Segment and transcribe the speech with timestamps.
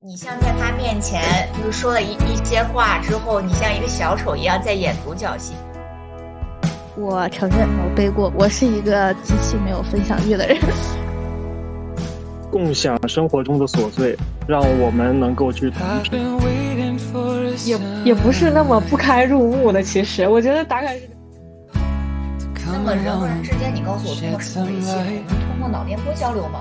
[0.00, 1.20] 你像在他面前
[1.58, 5.54] 就是说了一一些话之后，你像一个小丑一样在演独角戏。
[6.96, 10.56] 我承认我背过，我是一个极其没有分享欲的人。
[12.48, 14.16] 共享生活中的琐碎，
[14.46, 16.38] 让我们能够去同频。
[17.66, 21.10] 也也不是那么不堪入目的，其实我觉得大概是。
[22.64, 24.92] 那么人和人之间，你告诉我通过什么维系？
[24.92, 26.60] 我们通过脑电波交流吗？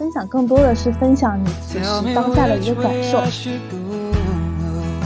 [0.00, 3.22] 分享更多的是分享你此时当下的一个感受。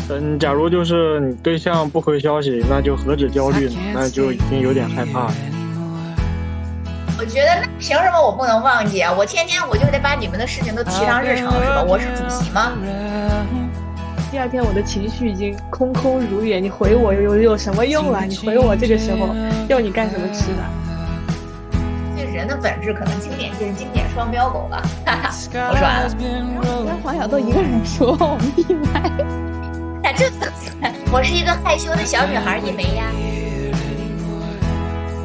[0.09, 3.75] 嗯，假如就是你对象不回消息，那就何止焦虑呢？
[3.93, 5.35] 那就已经有点害怕了。
[7.19, 9.13] 我觉得那凭什么我不能忘记啊？
[9.13, 11.83] 我天天我就得把你们的事情都提上日程，是吧？
[11.83, 12.71] 我是主席吗？
[14.31, 18.23] 第二天我的情绪已经空空如也，你回我有有什么用啊？
[18.23, 19.35] 你回我这个时候
[19.67, 20.63] 要你干什么吃的？
[22.35, 24.83] 这人的本质可能经典就是经典双标狗吧。
[25.07, 25.31] 哈哈，
[25.71, 26.13] 我说完了。
[26.85, 29.09] 跟黄小豆一个人说，我们闭麦。
[30.03, 30.49] 那这怎
[30.83, 30.91] 么？
[31.13, 33.05] 我是一个害羞的小女孩，你没呀？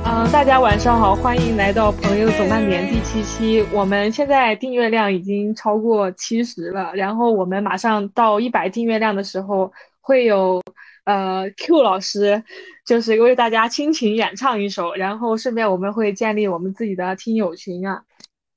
[0.05, 3.65] 嗯，大家晚上好，欢迎来到朋友总漫点第七期。
[3.73, 10.61] 我们现在订阅量已经超过七十了，然后我们马上到一百订阅量的时候，会有
[11.05, 12.43] 呃 Q 老师，
[12.85, 18.01] 就是为大家倾情演唱一首，然后顺便我们会建立我们自己的听友群啊。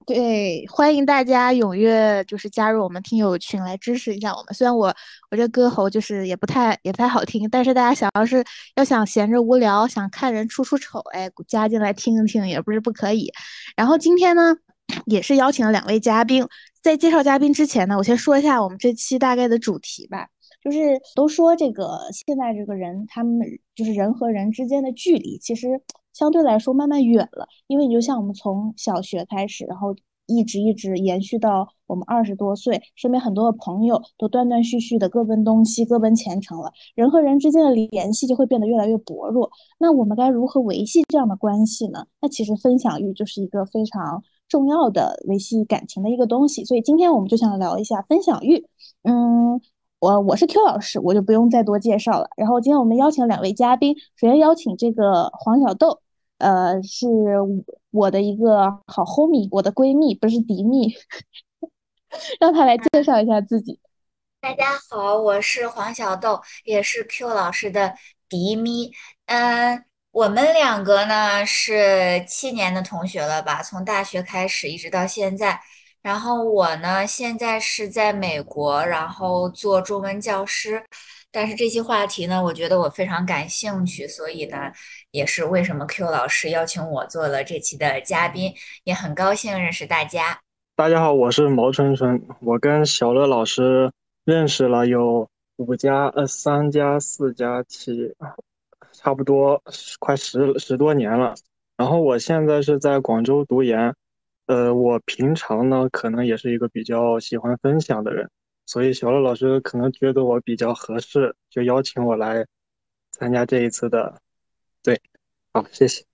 [0.05, 4.53] 对，欢迎大家踊跃就是加入我们听友群来支持一下我们。
[4.53, 4.93] 虽然我
[5.31, 13.31] 我这歌喉就是也不太也不太好听，但是大家想要是要想闲着无聊想看人出出丑，哎，加进来听一听也不是不可以。
[13.77, 14.57] 然后今天呢，
[15.07, 16.45] 也是邀请了两位嘉宾。
[16.83, 20.27] 在介绍嘉宾之前呢，我先说一下我们这期大概的主题吧。
[20.63, 23.41] 就是都说这个现在这个人他们
[23.75, 25.81] 就是人和人之间的距离，其实。
[26.13, 29.97] 相对来说慢慢远了，因为你就像我们从小学开始，然后
[30.27, 39.51] 一直一直延续到我们二十多岁，身边很多的朋友都断断续续的各奔东西、各奔前程了，人和人之间的联系就会变得越来越薄弱。
[39.79, 42.07] 那我们该如何维系这样的关系呢？
[42.21, 46.63] 那其实分享欲就是一个非常重要的维系感情的一个东西。
[46.67, 48.67] 所以今天我们就想聊一下分享欲。
[49.05, 49.59] 嗯，
[50.03, 52.29] 我我是 Q 老师，我就不用再多介绍了。
[52.37, 56.01] 然后今天我们邀请两位嘉宾，首先邀请这个黄小豆。
[56.39, 57.07] 呃，是
[57.93, 60.93] 我的一个好 homie，我的闺蜜，不是敌蜜，
[62.41, 63.79] 让她来介绍一下自己。
[64.41, 67.95] 大家好，我是黄小豆，也是 Q 老师的
[68.29, 68.91] 敌蜜。
[69.27, 73.63] 嗯，我们两个呢是七年的同学了吧？
[73.63, 75.61] 从大学开始一直到现在。
[76.03, 80.83] 然后我呢现在是在美国，然后做中文教师。
[81.35, 84.71] 但是这些话题呢，我觉得我非常感兴趣，所以呢，
[85.13, 88.53] 也是为什么 Q 老师邀请我做了这期的嘉宾，
[88.85, 90.39] 也很高兴认识大家。
[90.77, 93.91] 大家好，我是毛春春，我跟小乐老师
[94.27, 95.27] 认识了有
[95.57, 98.15] 五加呃三加四加七，
[98.93, 99.63] 差不多
[100.01, 101.35] 快十十多年了。
[101.79, 103.95] 然后我现在是在广州读研，
[104.47, 108.29] 呃，我平常呢可能也是一个比较喜欢分享的人。
[108.67, 112.47] 所以小乐老师可能觉得我比较合适，就邀请我来
[113.11, 114.21] 参加这一次的。
[114.83, 115.01] 对，
[115.53, 116.05] 好，谢谢。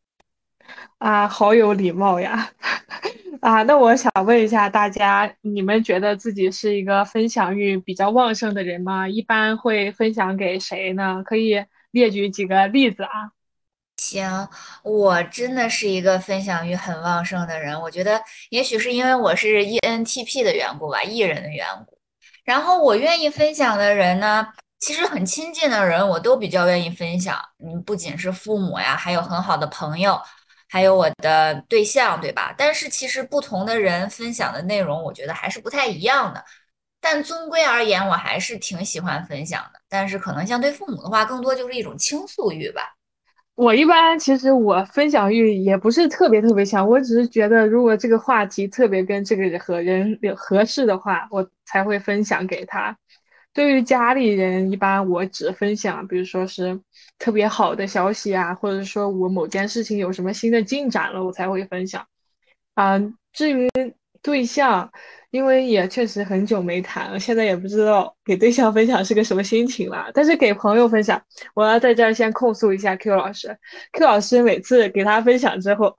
[0.99, 2.51] 啊，好有礼貌呀！
[3.41, 9.09] 啊，那我想问一下大家，你们觉得自己是一个分享欲比较旺盛的人吗？
[9.09, 11.23] 一般会分享给谁呢？
[11.25, 13.31] 可以列举几个例子啊。
[13.99, 14.49] 行，
[14.83, 17.79] 我真的是一个分享欲很旺盛的人。
[17.79, 21.99] 我觉得，也许是因为我是 ENTP 的缘故吧，艺人的缘故。
[22.45, 24.47] 然后我愿意分享的人呢，
[24.79, 27.39] 其实很亲近的人，我都比较愿意分享。
[27.59, 30.21] 嗯，不仅是父母呀，还有很好的朋友，
[30.69, 32.55] 还有我的对象，对吧？
[32.57, 36.43] 但是其实不同的人分享的内容，我觉得还是不太一样的。
[37.01, 39.81] 但终归而言，我还是挺喜欢分享的。
[39.89, 42.95] 但是可能相对父母的话，更多就是一种倾诉欲吧。
[43.59, 52.97] 我一般其实我分享欲也不是特别特别强，我只是觉得如果这个话题特别跟这个和人合适的话，我才会分享给他。
[53.53, 56.81] 对于家里人，一般我只分享，比如说是
[57.19, 62.07] 特别好的消息啊，或者说我某件事情有什么新的进展了，我才会分享。
[62.75, 62.97] 啊，
[63.33, 63.69] 至于
[64.23, 64.89] 对象。
[65.31, 70.11] 因为也确实很久没谈了，现在也不知道给对象分享是个什么心情了。
[70.15, 71.21] 但是给朋友分享，
[71.55, 73.55] 我要在这儿先控诉一下 Q 老师。
[73.93, 75.95] Q 老师每次给他分享之后，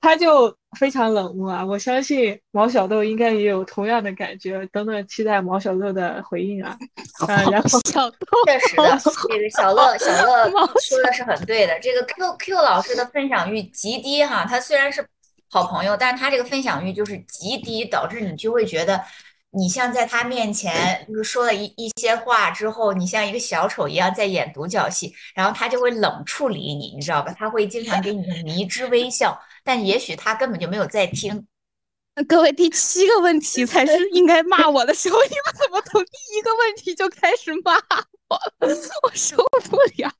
[0.00, 1.64] 他就非常冷漠啊。
[1.64, 4.66] 我相信毛小豆应该也有同样的感觉。
[4.72, 6.76] 等等，期待毛小豆的回应啊。
[7.28, 8.82] 啊，然后小豆 确实的，
[9.30, 10.50] 这个小乐小乐
[10.80, 11.78] 说的是很对的。
[11.78, 15.06] 这个 Q Q 老师的分享欲极低哈，他虽然是。
[15.52, 18.98] 好朋友，但是他这个分享欲就是极低，导致你就会觉得
[19.50, 27.34] 你像在他面前就是说了一一些话之后，你像一个小丑一样在演独角戏，然后他就会冷处理你，你知道吧？
[27.38, 31.46] 他会经常给你迷之微笑，但也许他根本就没有在听。
[32.26, 37.74] 各位，第七个问题才是应该骂我的时候，你们怎么从第一个问题就开始骂
[38.28, 38.40] 我？
[39.04, 39.36] 我受
[39.68, 40.10] 不了。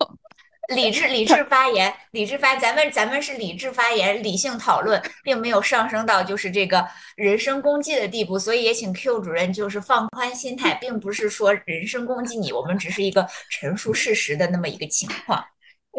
[0.68, 6.86] 理智，理智发言，理智发，咱们咱们是理智发言，理性讨论，并没有上升到就是这个
[7.16, 15.44] 人身攻击的地步，所以也请 Q 主任就是放宽心态，并不是说人身攻击你，我们只是一个陈述事实的那么一个情况。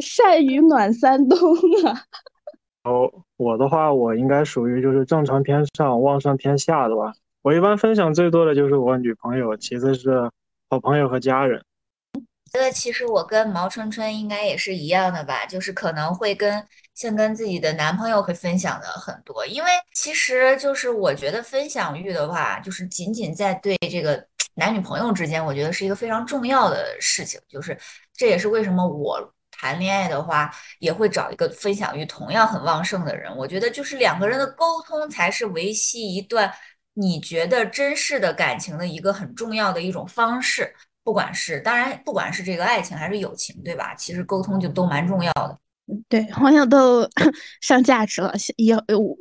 [0.01, 1.37] 善于暖三冬
[1.85, 2.01] 啊。
[2.83, 7.13] 哦，我的话，我应该属于就是正常偏上，旺盛偏下的吧。
[7.41, 10.31] 我一般分享最多的就是我女朋友，其次是
[10.69, 11.63] 好朋友和家人。
[12.53, 16.63] 觉得其实我跟毛春春应该也是一样的吧，就是可能会跟
[16.93, 24.23] 像跟自己的男朋友会分享的很多，因为其实就是我觉得分享欲的话，就是仅仅在对这个
[24.53, 27.75] 男女朋友之间，我觉得是一个非常重要的事情，就是
[28.15, 29.33] 这也是为什么我。
[29.55, 33.33] 谈恋爱的话，也会找一个分享欲同样很旺盛的人。
[33.35, 36.51] 我觉得，就是两个人的沟通才是维系一段
[36.95, 40.75] 你觉得真实的感情的一个很重要的一种方式。
[41.03, 43.93] 不管是当然，不管是这个爱情还是友情，对吧？
[43.95, 45.57] 其实沟通就都蛮重要的。
[46.07, 47.05] 对，黄小豆
[47.61, 49.17] 上价值了，也我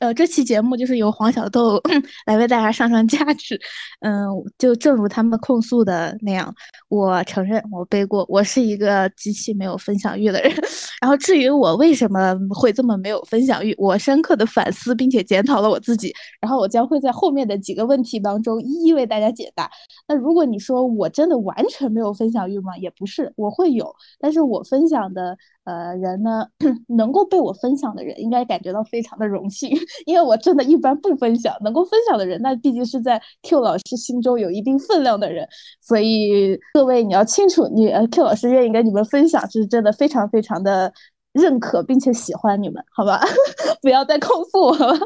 [0.00, 1.80] 呃，这期节目就是由黄小豆
[2.26, 3.58] 来为大家上上价值。
[4.00, 4.26] 嗯，
[4.58, 6.52] 就正如他们控诉的那样，
[6.88, 10.52] 我承认我背锅，我是一个极其没有分享欲的人。
[11.00, 16.12] 然后至于我为什么会这么没有分享欲，我深刻的反思并且检讨了我自己。
[16.40, 19.70] 然后我将会在后面的几个问题当中一一为大家解答。
[20.08, 22.76] 那如果你说我真的完全没有分享欲吗？
[22.78, 25.38] 也不是，我会有，但是我分享的。
[25.70, 26.44] 呃，人呢，
[26.98, 29.70] 能够被我分享的人，应该感觉到非常的荣幸，
[30.04, 31.54] 因为我真的一般不分享。
[31.62, 35.46] 能够分享的人，那毕竟是在 Q 老师心中有一定分量的人。
[35.80, 40.92] 所以各位，你要清楚，你 Q 老师愿意跟你们分享，是真的非常非常的
[41.32, 43.20] 认可，并且喜欢你们，好吧？
[43.80, 44.96] 不要再控诉我了。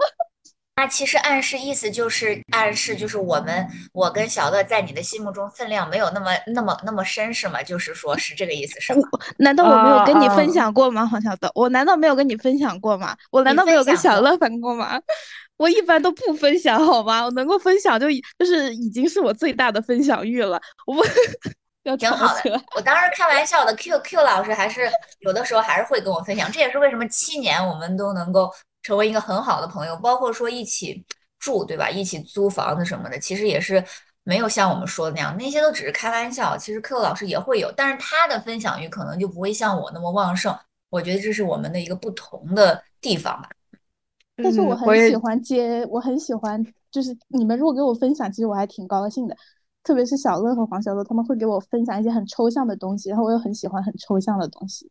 [0.77, 7.63] 那其实暗示意思就是暗示，就是我们我跟小乐在你的心目中分量没有那么那么那么深，是吗？
[7.63, 9.09] 就是说是这个意思，是吗？
[9.39, 11.49] 难道我没有跟你分享过吗，黄小豆？
[11.55, 13.17] 我难道没有跟你分享过吗？
[13.31, 15.01] 我难道没有跟小乐分过吗？
[15.57, 17.23] 我一般都不分享，好吗？
[17.25, 20.61] 我能够分享就就是已经是我最大的分享欲了。
[20.87, 20.97] 我
[21.85, 22.61] 要挺好的。
[22.75, 24.91] 我当时开玩笑的，Q Q 老师还是
[25.21, 28.53] 有的时候还是会跟我分享，这也是为什么七年我们都能够。
[28.85, 31.05] 成为一个很好的朋友，包括说一起
[31.41, 31.91] 住，对吧？
[31.91, 33.85] 一起租房子什么的，其实也是
[34.23, 36.57] 没有像我们说的那样，那些都只是开玩笑。
[36.57, 40.57] 其实 Q 老师也会有，但是他的分享欲可能就不会像我那么旺盛。
[40.91, 43.49] 我觉得这是我们的一个不同的地方吧。
[44.37, 49.37] 但是我很喜欢接，我很喜欢，就是你们如果给我分享，其实我还挺高兴的。
[49.83, 54.91] 特别是小乐和黄小乐，他们会给我分享一些很抽象的东西，然后我又很喜欢很抽象的东西。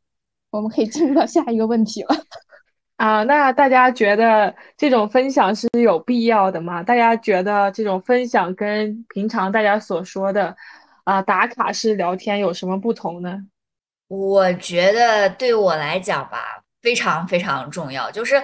[0.51, 2.15] 我们可以进入到下一个问题了。
[2.95, 6.81] 啊，那大家觉得这种分享是有必要的吗？
[6.83, 10.55] 大家觉得这种分享跟平常大家所说的
[11.03, 13.39] 啊打卡式聊天有什么不同呢？
[14.07, 18.09] 我觉得对我来讲吧，非常非常重要。
[18.11, 18.41] 就是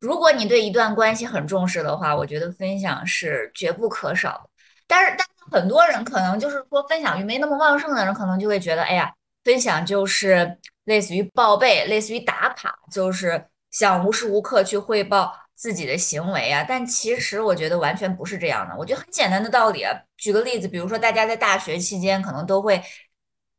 [0.00, 4.50] 如果你对一段关系很重视的话，我觉得分享是绝不可少。
[4.86, 9.10] 但是，但是很多人可能就是说分享欲没那么旺盛的人，可能就会觉得，哎呀，
[9.44, 13.42] 分享就是类似于报备，类似于打卡，就是。
[13.72, 18.76] 想无时无刻去汇报自己的行为啊，但其实我觉得完全不是这样的。
[18.76, 22.82] 我觉得很简单的道理啊，举个例子，比如说大家在大学期间可能都会，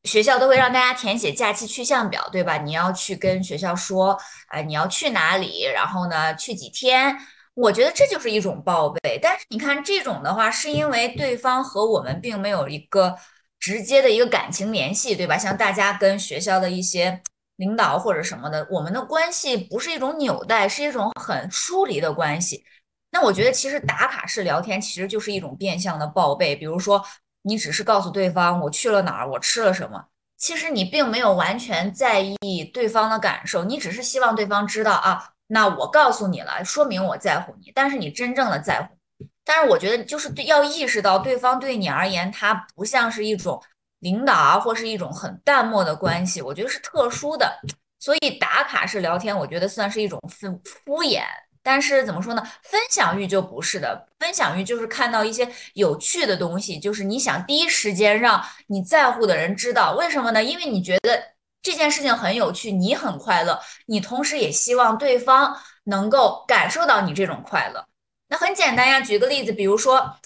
[0.03, 2.58] 学校都会让大家填写假期去向表，对吧？
[2.58, 4.17] 你要去跟学校说，
[4.48, 7.17] 啊，你要去哪里，然后呢，去几天？
[7.55, 9.20] 我觉得这就是一种报备。
[9.22, 13.17] 但是你看这种的话，是因为对方和我们并没有一个
[13.60, 15.38] 直接的一个感情联系，对吧？
[15.38, 17.22] 像大家跟学校的一些。
[17.57, 22.63] 领导或者什么的，我们的关系不是一种纽带，是一种很疏离的关系。
[23.12, 26.55] 那我觉得，其实打卡式聊天其实就是一种变相的报备。
[26.55, 27.03] 比如说，
[27.43, 30.03] 你只是告诉对方我去了哪儿，我吃了什么，
[30.36, 37.72] 其实你并没有完全在意对方的感受，你只是希望对方知道啊，那我告诉你了，说明我在乎你。
[37.75, 43.62] 但是你真正的在乎，但是我觉得就是要意识到，对方对你而言，他不像是一种。
[44.03, 47.60] 领导啊，或是一种很淡漠的关系，我觉得是特殊的，
[48.00, 51.24] 所以打卡式聊天，我觉得算是一种敷敷衍。
[51.63, 52.43] 但是怎么说呢？
[52.62, 60.43] 分享欲就不是的，分享欲就是看到一些有趣的东西，就是你想第一时间让你在乎的人知道，为什么呢？
[60.43, 61.24] 因为你觉得
[61.62, 67.86] 这件事情很有趣，你很快乐，你同时也希望对方能够感受到你这种快乐。
[68.27, 70.17] 那很简单呀，举个例子，比如说。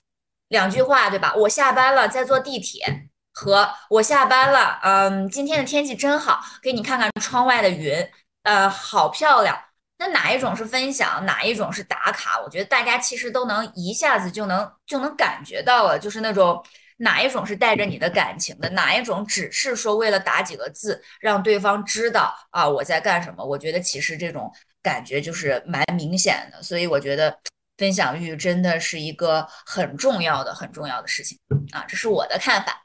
[0.49, 1.33] 两句话，对吧？
[1.35, 7.95] 我下班了，在坐地铁，和我下班了，嗯，今天的天气真好，给你看看窗外的云，
[8.41, 9.55] 呃，好漂亮。
[9.99, 12.41] 那哪一种是分享，哪一种是打卡？
[12.43, 16.59] 我觉得大家其实都能一下子就能就能感觉到了，就是那种
[16.97, 23.45] 哪一种是带着你的感情的，哪一种只是说为了打几个字让对方知道啊我在干什么。
[23.45, 24.51] 我觉得其实这种
[24.81, 27.37] 感觉就是蛮明显的，所以我觉得
[27.77, 31.37] 分享欲真的是一个很重要的、很重要的事情
[31.71, 32.83] 啊，这是我的看法。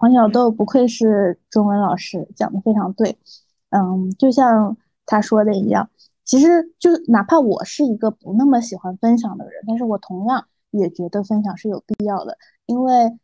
[0.00, 3.18] 黄小豆不愧是中文老师，讲的非常对。
[3.68, 5.90] 嗯，就像他说的一样。
[6.24, 13.18] 其实就哪怕我是一个不那么喜欢分享的人，但是我同样也觉得分享是有必要的，因为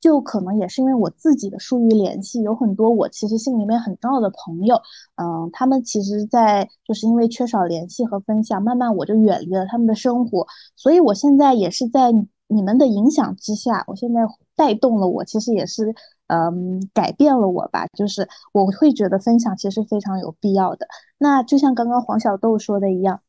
[0.00, 4.80] 就可能也是因为我自己的疏于联系，有很多我其实心里面很重要的朋友，
[5.16, 10.46] 嗯，他们其实，在就是因为缺少联系和分享，慢慢我就远离了他们的生活，
[10.76, 12.12] 所以我现在也是在
[12.46, 14.20] 你们的影响之下，我现在
[14.54, 15.92] 带动了我，其实也是。
[16.30, 20.86] 嗯，改变了我吧，就是我会觉得分享其实非常有必要的。
[21.18, 23.20] 那就像刚刚黄小豆说的一样，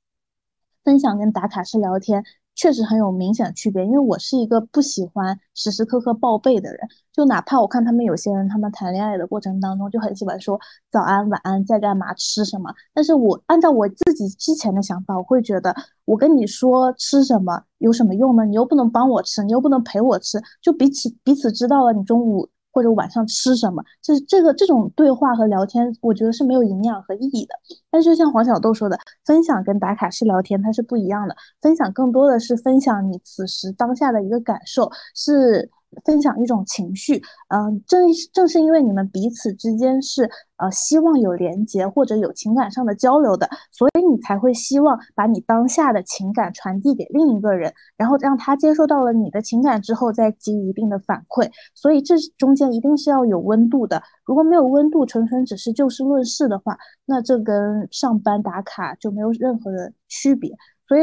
[0.84, 3.84] 分享跟打卡式聊天确实很有明显区别。
[3.84, 6.80] 因为我是一个不喜欢时时刻刻报备的人，
[7.12, 10.60] 就哪怕我看他们有些人，他们谈恋爱的过程当中就很喜欢说
[10.92, 12.72] 早安、晚安，在干嘛、吃什么。
[12.94, 18.46] 但是我按照我自己之前的想法，我会觉得我跟你说吃什么有什么用呢？
[18.46, 22.48] 你又不能帮我吃，你又不能陪我吃，就彼此彼此知道了你中午。
[22.72, 27.54] 或者晚上吃什么，就是这个这种对话和聊天，我觉得是没有营养和意义的。
[27.90, 35.70] 但就像黄小豆说的，分享跟打卡式聊天它是不一样的，分享更多的是分享你此时当下的一个感受，是。
[36.06, 38.02] 分享一种情绪，嗯，正
[38.34, 51.50] 正是因为你们彼此之间是呃希望有连接或者有情感上的交流的，所以你才会希望把你当下的情感传递给另一个人，然后让他接受到了你的情感之后再给予一定的反馈。
[51.76, 60.56] 所以这中间一定是要有温度的，如果没有温度，纯纯只是就事论事的话，那这跟上班打卡就没有任何的区别。
[60.88, 61.02] 所以。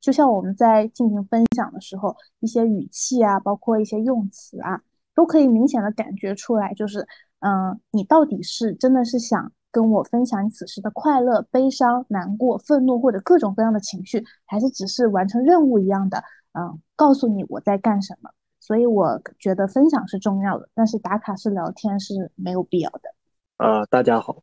[0.00, 4.80] 就像我们在进行分享的时候，一些语气啊，包括一些用词啊，
[5.14, 7.06] 都可以明显的感觉出来，就是，
[7.40, 18.30] 嗯，你到底是真的是想跟我分享你此时的快乐、悲伤、难过、愤怒或者各种各样的情绪，还是只是完成任务一样的，嗯，告诉你我在干什么？
[18.58, 23.14] 所以我觉得分享是重要的，但是打卡式聊天是没有必要的。
[23.56, 24.42] 啊，大家好。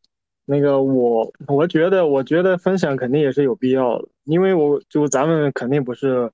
[0.49, 6.31] 那个我我觉得，我觉得分享肯定也是有必要的，因为我就咱们肯定不是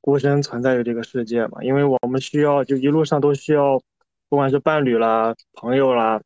[0.00, 3.80] 孤身存在于这个世界嘛，因为我们需要就一路上都需要，
[4.28, 6.20] 不管是伴侣啦、朋友啦，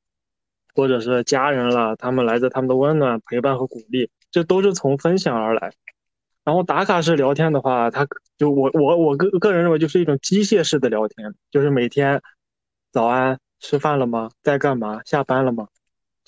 [0.74, 5.72] 或者是家人啦，他们来自他们的温暖、陪伴和鼓励，这都是从分享而来。
[6.44, 12.20] 然后打卡式聊天的话，他就我我我个个人认为就是一种机械式的聊天，就是每天
[12.92, 14.28] 早安，吃饭了吗？
[14.42, 15.00] 在干嘛？
[15.06, 15.68] 下班了吗？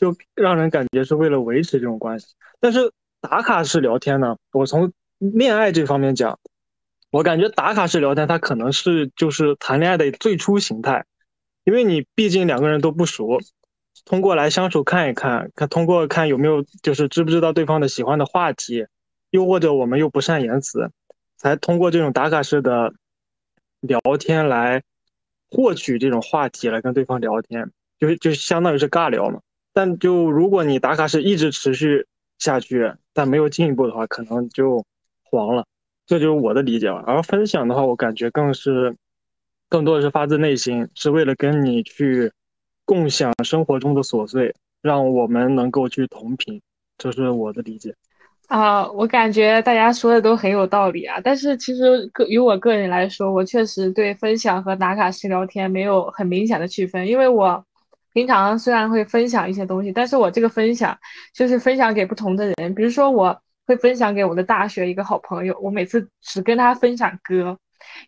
[0.04, 2.26] 就让人感觉是为了维持这种关系，
[2.60, 2.92] 但是
[3.22, 4.36] 打卡式聊天呢？
[4.52, 6.38] 我从恋爱这方面讲，
[7.10, 11.06] 我感觉打卡式聊天它可能是就是谈恋爱的最初形态，
[11.64, 13.40] 因为你毕竟两个人都不熟，
[14.04, 18.86] 通过来相处看一看，看通过看有没有就是知不知道对方的喜欢的话题，
[19.30, 20.90] 又或者我们又不善言辞，
[21.38, 22.92] 才通过这种打卡式的
[23.80, 24.82] 聊天来
[25.50, 29.40] 获取这种话题来跟对方聊天，就就相当于是尬聊嘛。
[29.74, 32.06] 但就如果你打卡是一直持续
[32.38, 34.84] 下去，但没有进一步的话，可能就
[35.24, 35.66] 黄了。
[36.06, 37.02] 这就是我的理解吧。
[37.06, 38.94] 而分享的话，我感觉更是
[39.68, 42.30] 更多的是发自内心，是为了跟你去
[42.84, 46.62] 共享生活中的琐碎，让我们能够去同频。
[46.96, 47.92] 这是我的理解。
[48.46, 51.20] 啊，我感觉大家说的都很有道理啊。
[51.24, 57.64] 但是其实个于我个人来说，我确实对分享和打卡式聊天没有很明显的区分，因为我。
[58.14, 60.96] 平常虽然会分享一些东西，但是我这个分享
[61.34, 62.72] 就是分享给不同的人。
[62.72, 67.58] 比如说，我会分享给我的大学一个好朋友，我每次只跟他分享歌，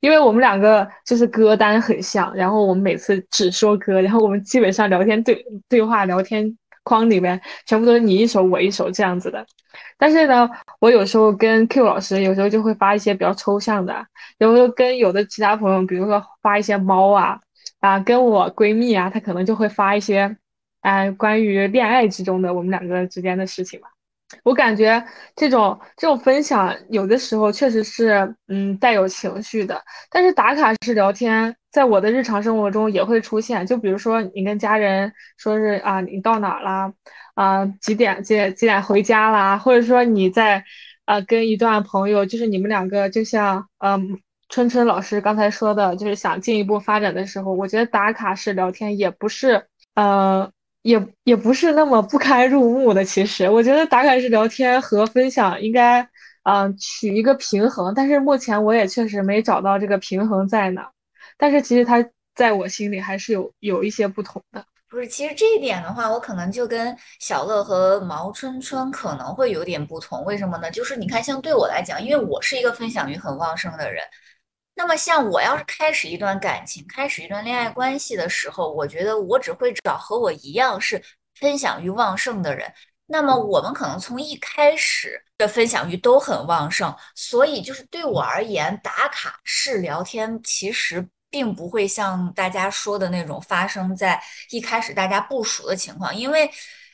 [0.01, 9.45] 因为我们两个就是歌单很像，然后我们每次只说歌，然后我们基本上聊天对对话聊天框里面全部都是你一首我一首这样子的。
[9.99, 10.49] 但是呢，
[10.79, 14.07] 我有时候跟 Q 老师有时候就会发一些比较抽象的，
[14.39, 17.41] 有时候跟有的其他朋友，比如说发一些猫啊。
[17.81, 20.37] 啊，跟我闺蜜啊，她可能就会发一些，
[20.81, 23.89] 啊，关于恋爱之中的我们两个之间的事情吧。
[24.43, 25.03] 我感觉
[25.37, 29.81] 这种这种分享有的时候确实是，嗯，带有情绪的。
[30.11, 33.65] 但是打卡式聊天，在我的日常生活中也会出现。
[33.65, 36.93] 就比如说，你跟家人说是啊，你到哪啦？
[37.35, 39.57] 啊，几点几几点回家啦？
[39.57, 40.65] 或者说你在，
[41.05, 44.19] 啊，跟一段朋友，就是你们两个就像，嗯。
[44.49, 49.63] 春春老师刚才说的，就是想进一步发展的时候，我觉得打卡式聊天也不是，
[49.95, 50.49] 呃，
[50.83, 53.05] 也也不是那么不堪入目的。
[53.05, 56.01] 其实，我觉得打卡式聊天和分享应该，
[56.45, 57.93] 嗯，取一个平衡。
[57.95, 60.89] 但是目前我也确实没找到这个平衡在哪。
[61.37, 64.65] 但是其实它在我心里还是有有一些不同的。
[64.89, 70.25] 不是，其实这一点的话，我可能就跟小乐和毛春春可能会有点不同。
[70.25, 70.71] 为什么呢？
[70.71, 74.03] 就是你看，像对我来讲，因为我是一个分享欲很旺盛的人，
[74.77, 81.03] 那么像我要是开始一段感情、开始一段恋爱关系的时候，我觉得我只会找和我一样是
[81.35, 82.73] 分享欲旺盛的人。
[83.07, 91.09] 那么我们可能从一开始的分享欲都很旺盛，所以就是对我而言，打卡式聊天其实。
[91.29, 94.19] 并不会像大家说的那种发生在
[94.51, 96.49] 一开始大家不熟的情况，因为，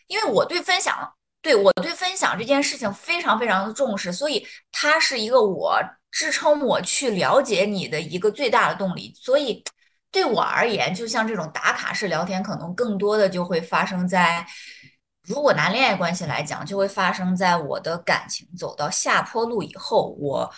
[0.09, 5.79] 因为我对分享，对我对分享这件事情非常非常的重视，所以它是一个我
[6.13, 9.13] 支撑我去了解你的一个最大的动力。
[9.17, 9.65] 所以
[10.13, 14.47] 对我而言，就像这种打卡式聊天，可能更多的就会发生在，
[15.25, 20.53] 如果拿恋爱关系来讲，就会发生在我的感情走到下坡路以后，我。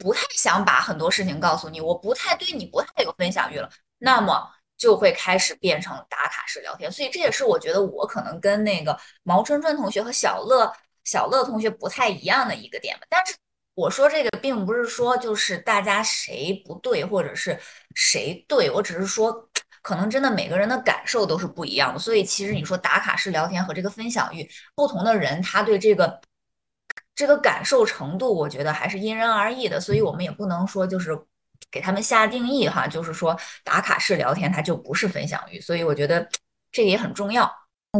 [0.00, 6.88] 不太想把很多事情告诉你，我不太对你不太有分享欲了，那么就会开始变成打卡式聊天。
[6.92, 13.06] 所以这也是我觉得我可能跟那个毛春春同学和小乐小乐同学不太一样的一个点吧。
[13.10, 13.34] 但是
[13.78, 17.58] 我说这个并不是说就是大家谁不对或者是
[17.94, 19.48] 谁对，我只是说
[19.82, 21.98] 可能真的每个人的感受都是不一样的。
[21.98, 26.20] 所以其实你说打卡式聊天和这个分享欲，不同的人他对这个。
[27.14, 31.18] 这个感受程度，我觉得还是因人而异的，所以我们也不能说就是
[31.68, 36.28] 给他们下定义哈，就是说打卡式聊天它就不是分享欲，所以我觉得
[36.70, 37.52] 这个也很重要。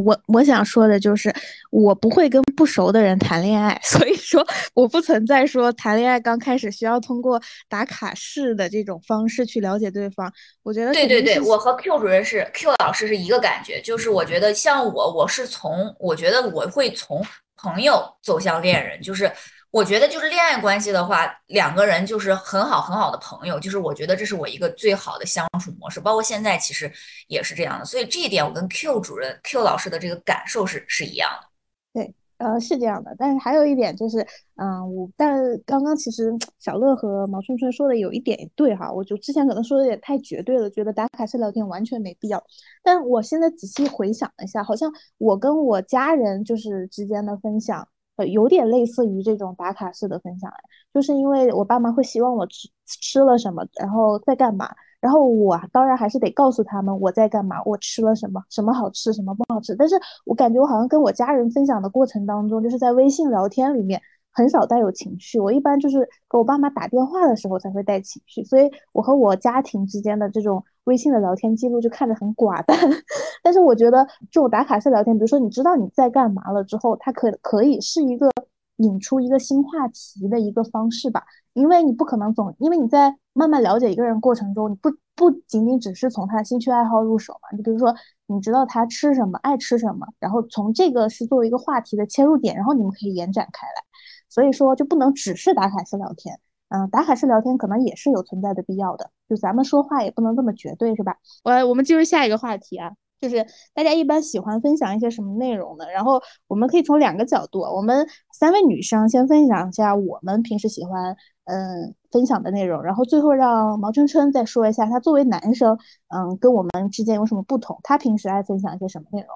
[0.05, 1.35] 我我想说的就是，
[1.71, 10.33] 我不会跟不熟的人谈恋爱， 所以说我不存在说谈恋爱刚开始需要通过打卡式的这种方式去了解对方。
[10.63, 17.25] 我觉得对对对，我和 Q 主任是 Q 老师是一个感觉，就是我觉得像我，我是从我觉得我会从。
[17.61, 19.29] 朋友走向恋人，就是
[19.71, 26.91] 我觉得就是恋爱关系的话，两个人就是很好很好的朋友，就是我觉得这是我一个最好的相处模式，包括现在其实
[27.27, 27.85] 也是这样的。
[27.85, 31.49] 所以这一点我跟 Q 主任 Q 老师的这个感受是是一样的。
[31.93, 33.15] 对，呃，是这样的。
[33.19, 34.27] 但是还有一点就是，
[34.57, 42.43] 嗯，我但刚刚其实小乐和毛春春说的有一点对哈，我就之前可能说的有点太绝对了，觉得打卡式聊天完全没必要。
[42.83, 47.87] 但我现在仔细回想了一下，好像我跟我家人就是之间的分享，
[48.19, 50.53] 呃，有点类似于这种打卡式的分享，
[50.93, 54.69] 就是因为我爸妈会希望我吃吃了什么，然后在干嘛。
[55.01, 59.73] 然后我当然还是得告诉他们我在干嘛，我吃了什么，什么好吃，什么不好吃。
[59.77, 64.03] 但是我感觉我好像跟我家人分享的过程当中，就是在微信聊天里面
[64.39, 65.41] 很少带有情绪。
[65.41, 72.79] 我一般就是给我爸妈打电话的时候才会带情绪，所以我和我家庭之间的这种微信的聊天记录就看着很寡淡。
[73.43, 78.31] 但是我觉得这种打卡式聊天，比如说你知道你在干嘛了之后，它可可以是一个
[78.77, 81.25] 引出一个新话题的一个方式吧。
[81.55, 87.49] 因为你不可能总，因为你在慢慢了解一个人过程中，你不不仅仅只是从他的兴趣爱好入手嘛？
[87.57, 87.93] 你比如说，
[88.29, 93.88] 你知道他吃什么，爱吃什么，然后从这个是作为一个话题的切入点，然后你们可以延展开来。
[94.29, 96.39] 所以说，就不能只是打卡式聊天。
[96.69, 99.11] 嗯，打卡式聊天可能也是有存在的必要的。
[99.29, 101.17] 就咱们说话也不能这么绝对，是吧？
[101.45, 102.93] 我我们进入下一个话题啊。
[103.21, 105.85] 就是大家一般喜欢分享一些什么内容呢？
[105.91, 115.77] 然后我们可以从两个角度，我们三位女生先分享一下我们平时喜欢嗯分享的内容，然后最后让毛春春再说一下他作为男生
[116.15, 119.31] 嗯跟我们之间有什么不同，他平时爱分享一些什么内容？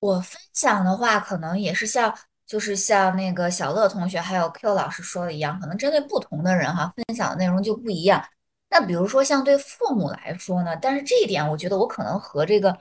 [0.00, 2.12] 我分享的话，可能也是像
[2.48, 8.24] 就是像那个小乐同学还有 Q 老师说的一样，可能针对不同的人哈，分享的内容就不一样。
[8.70, 12.76] 那比如说像对父母来说呢，但是这一点我觉得我可能和这个。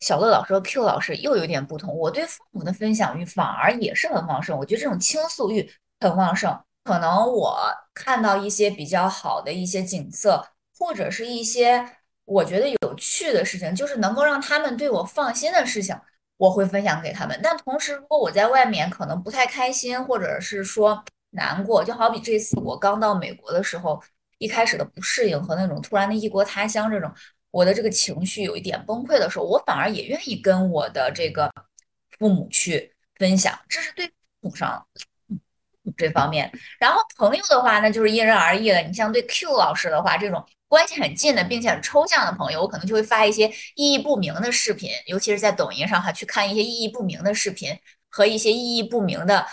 [0.00, 1.94] 小乐老师和 Q 老师又有点不同。
[1.94, 6.58] 我对父母的分享欲反而也是很旺盛，我觉得这种倾诉欲很旺盛。
[6.84, 7.60] 可能我
[7.92, 10.42] 看到一些比较好的一些景色，
[10.78, 11.86] 或者是一些
[12.24, 15.94] 我觉得有趣的事情，就是能够让他们对我放心的事情，
[16.40, 17.38] 我会分享给他们。
[17.42, 24.02] 但同时，如果我在外面可能不太开心，或者是说难过，就好比这次我刚到美国的时候，
[24.38, 27.12] 一开始的不适应和那种突然的异国他乡这种。
[27.50, 31.52] 我的这个情绪有一点崩溃的时候，我反而也愿意跟我的这个
[32.18, 34.86] 父母去分享，这是对父母上
[35.96, 36.50] 这方面。
[36.78, 38.80] 然后朋友的话，那就是因人而异了。
[38.82, 47.76] 你像对 Q 老师的话，这种关系很近的，并且很抽象的朋友，我可能就会发一些意义不明的视频，尤其是在抖音上哈，去看一些意义不明的视频
[48.08, 49.44] 和一些意义不明的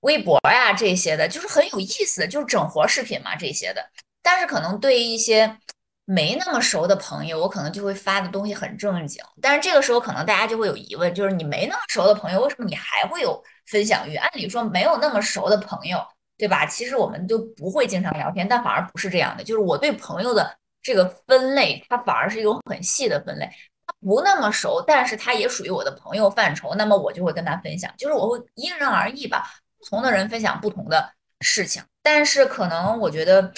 [0.00, 3.82] 微博呀这些的，就是很有意思的，就是整活视频嘛这些的。
[4.22, 5.56] 但是可能对于一些
[6.04, 9.24] 没那么熟的朋友，我可能就会发的东西很正经。
[9.40, 14.14] 但是这个时候可能大家就会有疑问，就是你没那么熟的朋友，为什么你还会有分享欲？
[14.16, 15.98] 按理说没有那么熟的朋友，
[16.40, 16.66] 对吧？
[16.66, 19.44] 其实我们就不会经常聊天，但反而不是这样的。
[19.44, 23.48] 就是我对朋友的这个分类，它反而是一种很细的分类。
[23.86, 27.92] 他不那么熟，但是他也属于我的朋友范畴，那么我就会跟他分享。
[27.96, 29.44] 就是我会因人而异吧，
[29.78, 31.82] 不同的人分享不同的事情。
[32.02, 33.52] 但是可能我觉得。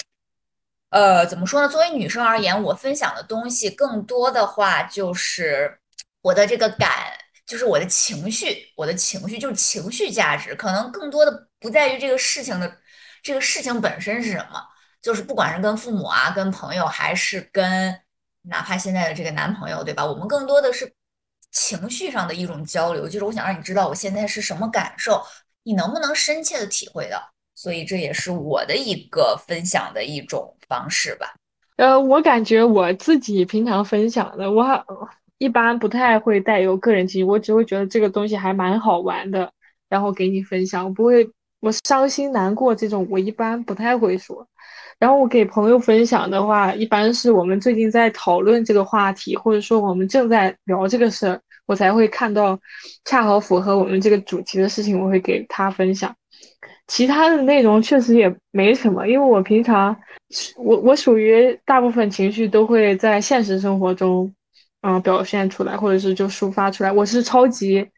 [0.89, 1.67] 呃，怎么说呢？
[1.67, 5.79] 作为女生而言，我分享的东西更多的话就是
[6.21, 6.89] 我的这个感，
[7.45, 12.77] 就是我的情绪，我的情绪就是情绪价值，可能更多的不在于这个事情的
[13.21, 14.61] 这个事情本身是什么，
[15.01, 17.99] 就是不管是跟父母啊、跟朋友，还是跟
[18.43, 20.05] 哪怕现在的这个男朋友，对吧？
[20.05, 20.91] 我们更多的是
[21.51, 25.23] 情绪上的一种交流，就是我想让你知道我现在是什么感受，
[25.63, 27.21] 你能不能深切的体会到？
[27.55, 31.35] 所以这也是我的一个分享的一种方式吧。
[31.75, 34.63] 呃，我感觉我自己平常分享的，我
[35.37, 39.51] 一般不太会带有个人情绪，我只会觉得这个东西还蛮好玩的，
[39.89, 40.85] 然后给你分享。
[40.85, 44.47] 我不会，我伤心难过这种，我一般不太会说。
[44.99, 52.57] 然后我给朋友分享的话，一般是我们最近在讨论这个话题，或者说我们正在聊这个事儿，我才会看到
[53.03, 56.15] 恰好符合我们这个主题的事情，我会给他分享。
[56.87, 59.95] 其他的内容确实也没什么，因为我平常，
[60.57, 64.33] 我我属于大部分情绪都会在现实生活中，
[64.83, 66.91] 嗯，表现出来，或者是就抒发出来。
[66.91, 67.89] 我是超级，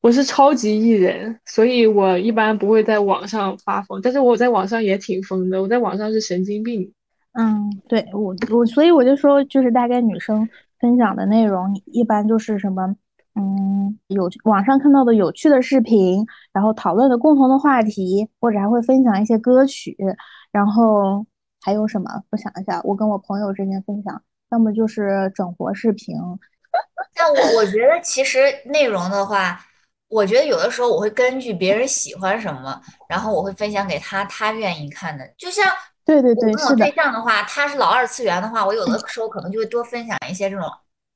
[0.00, 6.90] 我是超级艺人，所以我一般不会在网上发疯，但是我在网上也挺疯的，我在网上是神经病。
[7.32, 10.48] 嗯，对我我所以我就说，就是大概女生
[10.80, 12.96] 分享的内容一般就是什么。
[13.38, 16.24] 嗯，有网上看到的有趣的视频，
[16.54, 19.94] 然后讨论的共同的话题，或者还会分享一些歌曲，
[20.50, 21.26] 然后
[21.60, 22.08] 还有什么？
[22.30, 26.16] 我想一下，我跟我朋友之间分享，要么就是整活视频。
[27.14, 29.60] 但我我觉得其实内容的话，
[30.08, 35.26] 我觉得有的时候我会根据别人喜欢什么，然后我会分享给他他愿意看的。
[35.38, 35.64] 就像
[36.04, 40.66] 对对对，我对象的话，他是老二次元的话，我有的时候可能就会多分享一些这种。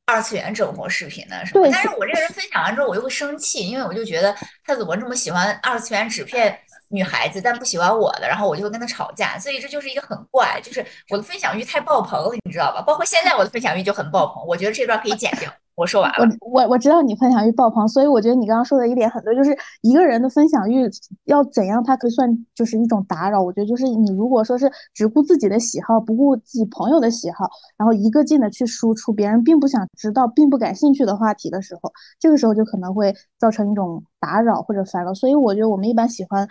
[0.06, 1.68] 二次元整活视频的什么？
[1.70, 6.58] 但是我这个人分享完之后，我又会生气，因为我就觉得他怎么这么喜欢二次元纸片
[6.90, 12.82] 女孩子，但不喜欢我的，然后我就会跟他吵架，所以这就是一个很怪，就是我的分享欲太爆棚了，你知道吧？
[12.82, 15.50] 包括现在我的分享欲就很爆棚，我觉得这段可以剪掉。
[15.76, 20.86] 我说完了，我我我知道你分享欲爆棚，所以我觉得你刚刚说的一点很多，就是一个人的分享欲
[21.24, 23.40] 要怎样，它可以算就是一种打扰。
[23.40, 27.48] 我觉得就是你如果说是只顾自己的喜好，不顾自己朋友的喜好，
[27.78, 35.14] 然后一个劲的去输出别人并不想知道、并不感兴趣的话题的时候，这个时候就可能会造成一种打扰或者烦扰。
[35.14, 36.46] 所以我觉得我们一般喜欢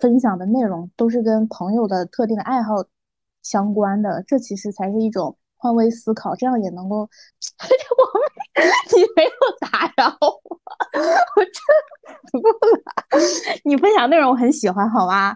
[0.00, 2.84] 分享的内容都是跟朋友的特定的爱好
[3.42, 5.36] 相关的，这其实才是一种。
[5.56, 6.96] 换位思考，这样也能够。
[6.96, 7.08] 我们
[8.94, 11.54] 你没有打扰我，我真
[12.30, 13.18] 服了。
[13.64, 15.34] 你分享内容我很喜欢，好吗？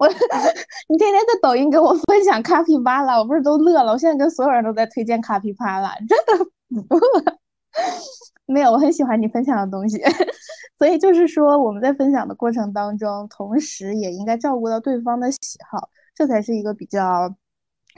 [0.00, 0.08] 我
[0.90, 3.92] 你天天在抖音给我分享卡皮巴拉，我不是都乐了？
[3.92, 6.36] 我现在跟所有人都在推荐卡皮巴拉，真的
[6.82, 7.38] 服了。
[8.46, 9.98] 没有，我很喜欢你分享的东西，
[10.78, 15.38] 所以就是说我们在分享的过程当中，同时也应该照顾到对方的喜
[15.70, 17.34] 好，这才是一个比较。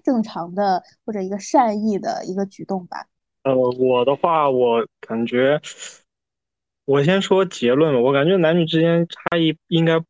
[0.02, 3.04] 正常的或者一个善意的一个举动吧。
[3.42, 5.61] 呃，我的话，我感觉，
[6.87, 8.00] 我先说结论吧。
[8.00, 10.00] 我感觉男女之间差异应该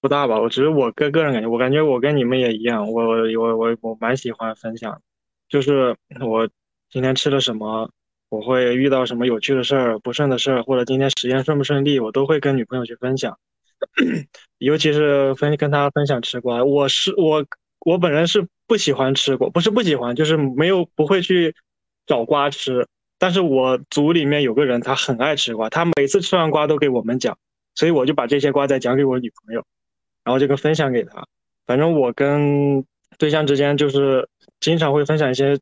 [0.00, 0.40] 不大吧。
[0.40, 2.90] 我只是我个个人感觉，我感觉我跟你们也一样。
[2.90, 3.02] 我
[3.38, 5.00] 我我我蛮喜欢分享，
[5.48, 6.48] 就是我
[6.90, 7.88] 今天吃了什么，
[8.28, 13.38] 我会遇到什么有趣的事儿、不顺的事儿，或者今天实验顺不顺利，我都会跟女朋友去分享。
[14.58, 17.44] 尤其是分跟她分享吃瓜，我是我。
[17.80, 21.54] 我本人是不喜欢吃瓜，不是不喜欢，就是没有不会去
[22.04, 22.88] 找瓜吃。
[23.16, 27.38] 但是我组里面有个人，他很爱吃瓜，他每次吃完瓜都给我们讲，
[27.76, 29.64] 所以我就把这些瓜再讲给我女朋友，
[30.24, 31.24] 然后这个分享给他。
[31.64, 32.84] 反正我跟
[33.18, 35.56] 对象之间就是经常会分享一些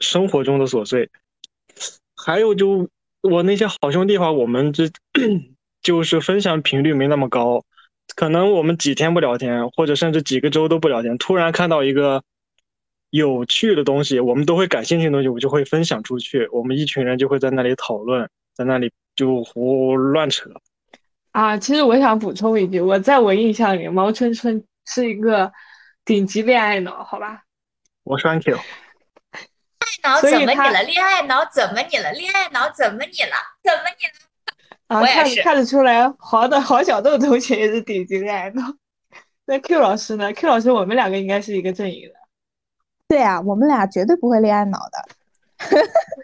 [0.00, 1.08] 生活中的琐碎，
[2.24, 2.88] 还有就
[3.22, 4.84] 我那些好兄弟的话，我们这
[5.82, 7.64] 就是分享频率没那么高。
[8.16, 12.22] 可能我们几天不聊天，或者甚至几个周都不聊天，突然看到一个
[13.10, 16.48] 有趣的东西，我们都会感兴趣的东西，我就会分享出去。
[16.52, 20.50] 我们一群人就会在那里讨论，在那里就胡乱扯。
[21.32, 25.52] 啊，其实我想补充一句，我在我印象里，毛春春是一个
[26.04, 27.42] 顶级恋爱脑，好吧？
[28.04, 28.56] 我 thank you。
[30.02, 30.82] 脑怎么你了？
[30.82, 32.12] 恋爱脑怎么你了？
[32.12, 33.36] 恋爱脑怎么你了？
[33.62, 34.12] 怎么你了？
[34.88, 38.62] 啊，看看得出来，黄的黄小豆同学也是顶级恋爱脑。
[39.44, 42.14] 那 Q 老师呢？Q 老师，我们两个应该是一个阵营的。
[43.08, 45.04] 对啊，我们俩绝对不会恋爱脑的。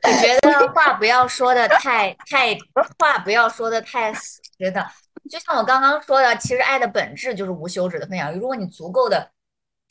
[0.03, 2.57] 我觉得 话不要说的太太，
[2.99, 4.87] 话不要说的太死，真的。
[5.31, 8.39] 就像我刚刚说的，其实爱的本质就是无休止的分享欲。
[8.39, 9.31] 如果你足够的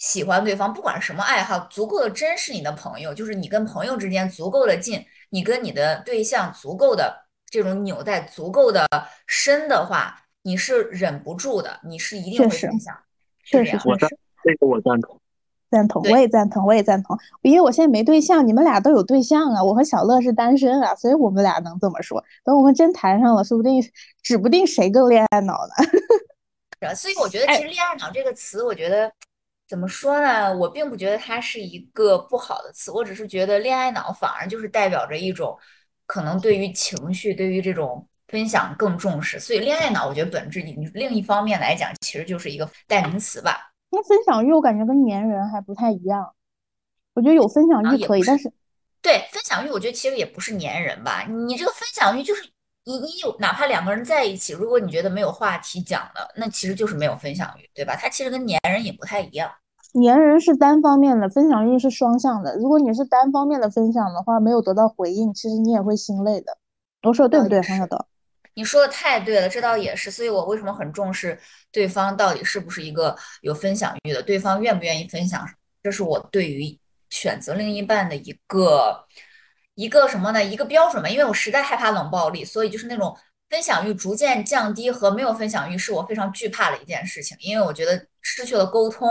[0.03, 8.85] 喜欢对方，不管什么爱好，足够的真是你的朋友，就是你跟朋友之间足够的近，你跟你的对象足够的这种纽带足够的
[9.27, 12.93] 深的话，你是忍不住的，你是一定会分享。
[13.45, 15.17] 确实，确实，这个我赞同。
[15.71, 17.17] 赞同，我也赞同，我也赞同。
[17.41, 22.21] 因为我现在没对象，你们俩都有对象啊，我和小乐是单身啊，所以我们俩能这么说。
[22.43, 23.81] 等我们真谈上了，说不定
[24.21, 26.91] 指不定谁更恋爱脑呢。
[26.93, 29.09] 所以我觉得，其实“恋爱脑”这个词，我觉得
[29.73, 30.55] 怎么说呢？
[30.55, 35.57] 我并不觉得它是一个不好的词，我只是觉得“恋爱脑”反而就是代表着一种
[36.05, 39.39] 可能对于情绪、对于这种分享更重视。
[39.39, 43.71] 所以“恋爱脑”，我觉得本质你另一方面来讲，其实就是一个代名词吧。
[43.89, 46.35] 因为分享欲，我感觉跟粘人还不太一样。
[47.15, 48.53] 我觉得有分享欲可以，但是
[49.01, 51.25] 对分享欲，我觉得其实也不是粘人吧。
[51.27, 52.47] 你这个分享欲就是
[52.83, 57.95] 你你有，哪怕两个人在一起，如果你觉得没有话题讲了，那其实就是没有分享欲，对吧？
[57.99, 59.51] 它其实跟粘人也不太一样。
[59.93, 62.57] 粘人是单方面的，分享欲是双向的。
[62.57, 66.57] 如果你是单方面的分享的话，没有得到回应，其实你也会心累的。
[67.03, 68.05] 我说的对不对，黄小豆？
[68.55, 70.09] 你说的太对了，这倒也是。
[70.09, 71.37] 所以我为什么很重视
[71.71, 75.47] 对方到底是不是一个有分享欲的，对方愿不愿意分享，
[75.81, 76.77] 这是我对于
[77.09, 79.05] 选择另一半的一个
[79.75, 80.43] 一个什么呢？
[80.43, 81.09] 一个标准吧。
[81.09, 83.15] 因为我实在害怕冷暴力，所以就是那种
[83.49, 87.37] 分享欲逐渐降低和没有分享欲，是我非常惧怕的一件事情。
[87.39, 89.07] 因为我觉得失去了沟通，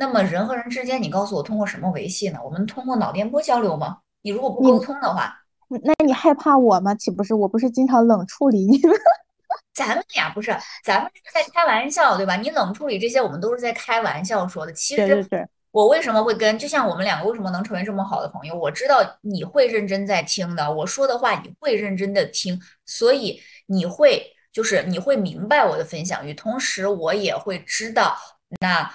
[0.00, 2.38] 那么人和人之间，你告诉我通过什么维系呢？
[2.44, 3.98] 我们通过脑电波交流吗？
[4.22, 5.36] 你如果不沟通的话。
[5.82, 6.94] 那你害怕我吗？
[6.94, 7.34] 岂不是？
[7.34, 8.94] 我不是经常冷处理你吗？
[9.74, 12.36] 咱们俩不是，咱们是在开玩笑，对吧？
[12.36, 14.72] 你冷处理这些，我们都是在开玩笑说的。
[14.72, 15.28] 其实，
[15.72, 16.56] 我为什么会跟？
[16.56, 18.54] 就像我们两个为什么能成为这么好的朋友？
[18.54, 22.56] 我知道你会认真在听的，我说的话你会认真的听，
[22.86, 28.16] 所以你会就是你会明白我的分享欲，同时我也会知道
[28.60, 28.88] 那。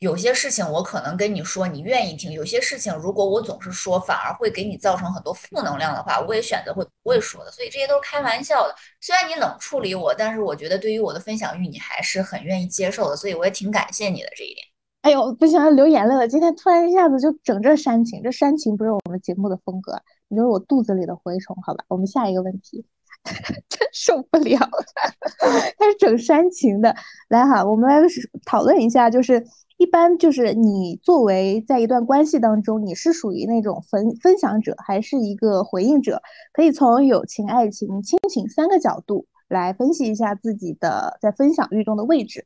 [0.00, 7.50] 有些事情我可能跟你说，你愿意听；有些事情如果我总是说，反而会给你造成很多负能量的话，我也选择会不会说的。
[7.50, 8.74] 所以这些都是开玩笑的。
[9.00, 13.16] 虽然你冷处理我，但是我觉得对于我的分享欲，你还是很愿意接受的。
[13.16, 14.64] 所以我也挺感谢你的这一点。
[15.02, 16.28] 哎呦，不行，流眼泪了。
[16.28, 20.00] 今天突然一下子就整这煽情，这煽情不是我们节目的风格。
[20.28, 21.84] 你就是我肚子里的蛔虫，好吧？
[21.88, 22.86] 我们下一个问题，
[23.68, 24.58] 真受不了，
[25.76, 26.94] 他是整煽情的。
[27.28, 28.00] 来哈，我们来
[28.44, 29.44] 讨论一下，就是。
[29.78, 36.20] 一般就是你作为在一段关系当中，你是属于那种分分享者，还是一个回应者？
[36.52, 42.44] 可以从友情、爱情、亲情三个角度来分析一下自己的在分享欲中的位置。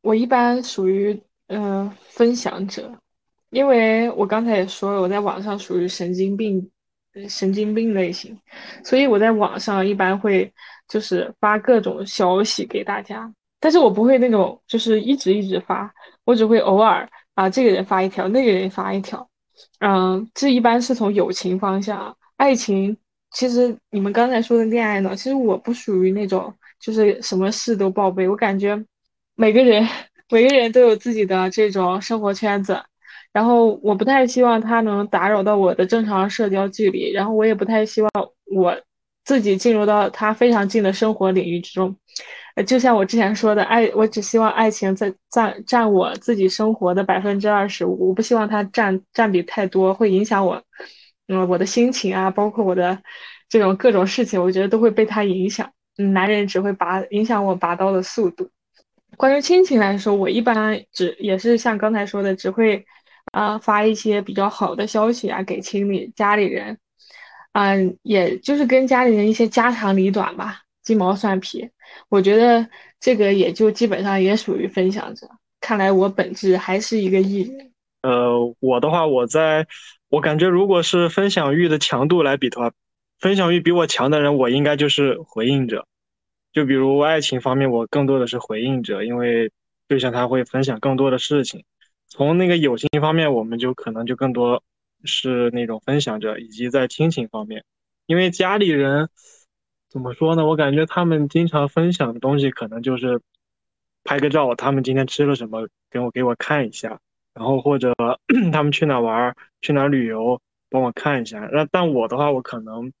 [0.00, 2.96] 我一般属于嗯分享者，
[3.50, 6.70] 因为我刚才也说了，我在网上属于神经病，
[7.28, 8.38] 神经病类型，
[8.84, 10.50] 所以我在网上一般会
[10.88, 13.34] 就是发各种消息给大家。
[13.62, 15.92] 但是我不会那种，就是一直一直发，
[16.30, 19.28] 我只会偶尔啊，这个人发一条，那个人发一条，
[19.80, 22.96] 嗯，这一般是从友情方向，爱情，
[23.32, 28.80] 其实你们刚才说的恋爱呢，其实我不属于那种，就是什么事都报备，我感觉
[29.34, 29.84] 每个人
[30.30, 32.80] 每个人都有自己的这种生活圈子，
[33.32, 38.10] 然后我不太希望他能打扰到我的正常社交距离，然后我也不太希望
[38.54, 38.80] 我
[39.24, 41.96] 自己进入到他非常近的生活领域之中。
[42.66, 50.62] 就像我之前说的，爱我只希望爱情在占占我自己生活的百分之二十五，我不希望它占占比太多，会影响我，
[51.28, 53.00] 嗯，我的心情啊，包括我的
[53.48, 55.70] 这种各种事情，我觉得都会被它影响。
[55.96, 58.50] 男人只会拔影响我拔刀的速度。
[59.16, 62.84] 关于亲情来说，我一般只也是像刚才说的，只会
[63.32, 66.76] 啊发一些比较好的消息啊给亲里家里人，
[67.52, 70.60] 嗯，也就是跟家里人一些家长里短吧。
[70.82, 71.68] 鸡毛蒜皮，
[72.08, 75.28] 我觉得这个也就基本上也属于分享者。
[75.60, 77.72] 看来我本质还是一个艺人。
[78.02, 79.66] 呃，我的话，我在
[80.08, 82.72] 我感觉，如果是分享欲的强度来比的话，
[83.18, 85.86] 分享欲比我强的人，我应该就是回应者。
[86.52, 89.52] 就比如爱情方面，我更多的是回应者，因为
[89.86, 91.64] 对象他会分享更多的事情。
[92.08, 94.62] 从那个友情方面，我们就可能就更多
[95.04, 97.62] 是那种分享者，以及在亲情方面，
[98.06, 99.08] 因为家里人。
[99.90, 100.46] 怎么说呢？
[100.46, 103.20] 我感觉他们经常分享的东西，可能就是
[104.04, 107.00] 拍个照，他们今天吃了什么，给我给我看一下，
[107.34, 107.92] 然后或者
[108.52, 111.40] 他们去哪玩，去哪旅游，帮我看一下。
[111.52, 112.92] 那但我的话，我可能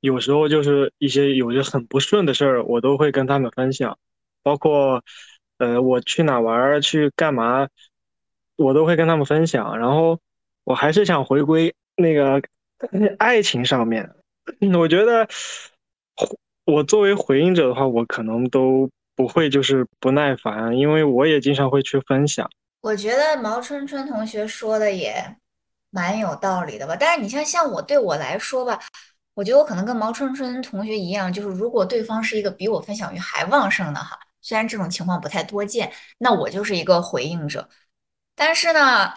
[0.00, 3.98] 有时候就是一些有些很不顺的事儿，我都会跟他们分享，
[4.42, 5.04] 包括
[5.58, 7.68] 呃我去哪玩，去干嘛，
[8.56, 9.78] 我都会跟他们分享。
[9.78, 10.18] 然后
[10.64, 12.40] 我还是想回归那个
[13.18, 14.10] 爱情上面。
[14.78, 15.28] 我觉得
[16.66, 22.50] 我作为回应者的话，我可能都不会就是不耐烦，因为我也经常会去分享。
[22.80, 25.36] 我觉得毛春春同学说的也
[25.90, 26.96] 蛮有道理的吧。
[26.98, 28.80] 但是你像像我对我来说吧，
[29.34, 37.68] 我觉得我可能跟毛春春同学一样，就是如果对方是一个比我分享欲还旺盛的哈，虽然这种情况不太多见，那我就是一个回应者。
[38.34, 39.12] 但是呢，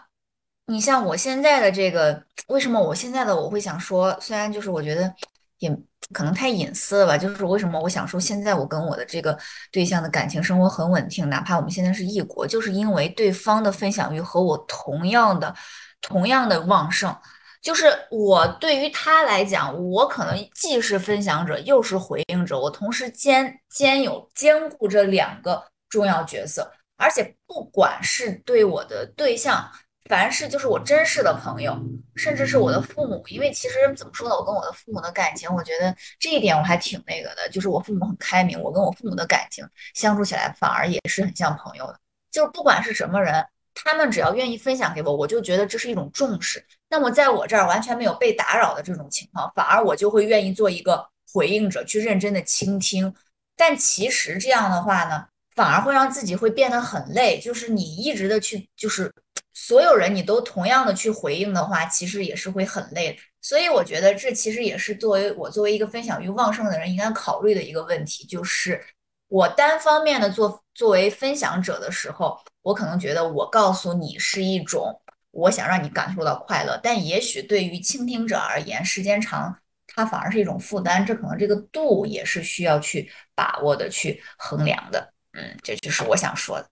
[0.68, 5.14] 你像我现在的这个，为什么我现在的我会想说，虽然就是我觉得
[5.60, 5.70] 也
[6.12, 9.38] 可能太隐私了吧，就是为什么我想说现在我跟我的这个
[9.72, 15.54] 对象的感情生活很稳定，哪怕我们现在是异国，就是因为对方的分享欲和我同样的
[16.02, 17.16] 同样的旺盛，
[17.62, 26.72] 就是我对于他来讲，我可能既是分享者又是回应者，我同时兼兼有兼顾这两个重要角色。
[27.02, 29.66] 而且不管是对我的对象，
[30.10, 31.80] 凡是就是我真实的朋友，
[32.16, 42.00] 甚至是我的父母，因为其实怎么说呢，我跟我的父母的感情，我觉得这一点我还挺那个的，就是我父母很开明，我跟我父母的感情相处起来反而也是很像朋友的。
[42.32, 43.46] 就是不管是什么人，
[43.76, 46.66] 他们只要愿意分享给我，我就觉得这是一种重视。
[46.90, 53.14] 那么在我这儿完全没有被打扰的这种情况，反而我就会愿意做一个回应者，去认真的倾听。
[53.56, 55.28] 但其实这样的话呢？
[55.56, 59.14] 反而会让自己会变得很累，就是你一直的去，就是
[59.62, 63.20] 所有人你都同样的去回应的话，其实也是会很累。
[63.42, 68.82] 所以我觉得这其实也是作为我作为一个分享欲旺盛的人应该考虑的一个问题，就是
[69.28, 74.98] 我单方面的做作为分享者的时候，我可能觉得我告诉你是一种
[75.32, 79.54] 我想让你感受到快乐，但也许对于倾听者而言，时间长
[79.88, 85.14] 它反而是一种负担，这可能这个度也是需要去把握的，去衡量的。
[85.34, 86.68] 嗯，这就是我想说的。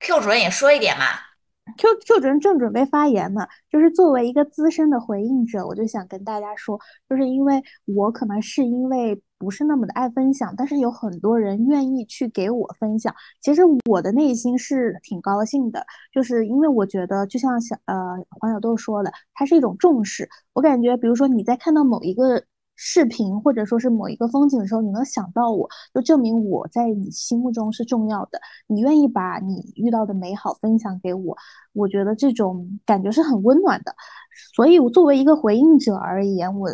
[0.00, 1.06] Q 主任也说一点嘛。
[1.76, 17.94] Q Q 主任正准备发言呢，就是作为一个资深的回应者，我就想跟大家说，就是因为我可能是因为不是那么的爱分享，但是有很多人愿意去给我分享，其实我的内心是挺高兴的，就是因为我觉得就像小呃
[18.40, 20.28] 黄小豆说的，它是一种重视。
[20.54, 22.44] 我感觉，比如说你在看到某一个。
[22.76, 28.38] 视频或者说是某一个风景的时候，你能想到我，就证明我在你心目中是重要的。
[28.66, 31.36] 你愿意把你遇到的美好分享给我，
[31.72, 33.94] 我觉得这种感觉是很温暖的。
[34.54, 36.68] 所以，我作为一个回应者而言，我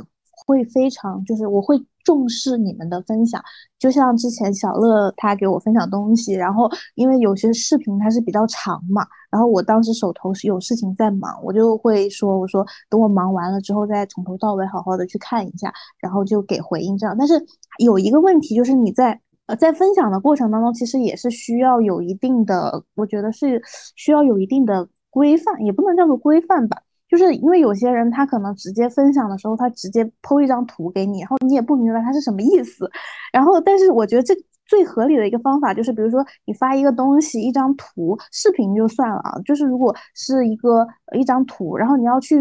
[0.46, 1.80] 会非常就是我会。
[2.04, 3.40] 重视你们的分享，
[3.78, 17.14] 就像之前小乐他给我分享东西，然后因为有些视频它是比较长嘛，然后我当时手头是有事情在忙，我就会说我说等我忙完了之后再从头到尾好好的去看一下，然后就给回应这样。
[17.16, 17.40] 但是
[17.78, 23.62] 有一个问题就是你在呃在分享的过程当中，其实也是需要有一定的，我觉得是
[23.94, 26.82] 需要有一定的规范，也不能叫做规范吧。
[27.12, 32.90] 就是因为有些人他可能直接分享的时候，他直接剖一张图给你，然后你也不明白他是什么意思。
[33.30, 39.38] 然后，但是我觉得这最合理的一个方法就是，比如说你发一个东西，一张图、视频就算了啊。
[39.44, 42.40] 就是如果是一个一张图，然后你要去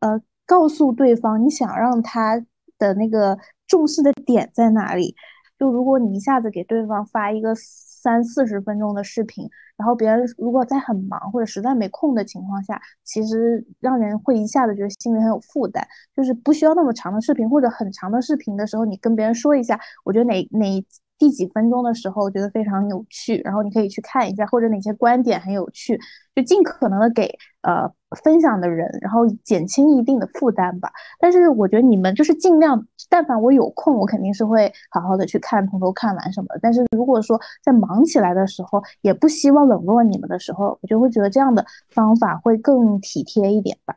[0.00, 2.42] 呃告诉对方你想让他
[2.76, 5.14] 的那个重视的点在哪里。
[5.58, 9.48] 就如果你一下子给对方发一个三四十分钟的视频。
[9.76, 15.86] 然后别人如果在很忙或者实在没空的情况下，其实让人会一下子觉得心里很有负担。
[16.16, 20.84] 就是不需要那么长的视频或者很长的视频的时候，你跟别人说一下，我觉得哪哪
[21.18, 25.98] 第几分钟的时候觉得非常有趣，然后你可以去看一下，或者哪些观点很有趣，
[26.34, 27.28] 就尽可能的给
[27.62, 27.90] 呃
[28.22, 30.90] 分享的人，然后减轻一定的负担吧。
[31.18, 32.86] 但是我觉得你们就是尽量。
[33.10, 36.60] 但凡我有空，我肯定是会好好的去看，从头看完什么的。
[36.62, 43.96] 但是如果说在忙起来的时候，也不希望冷落你们的时候，我就会觉得这样的方法会更体贴一点吧。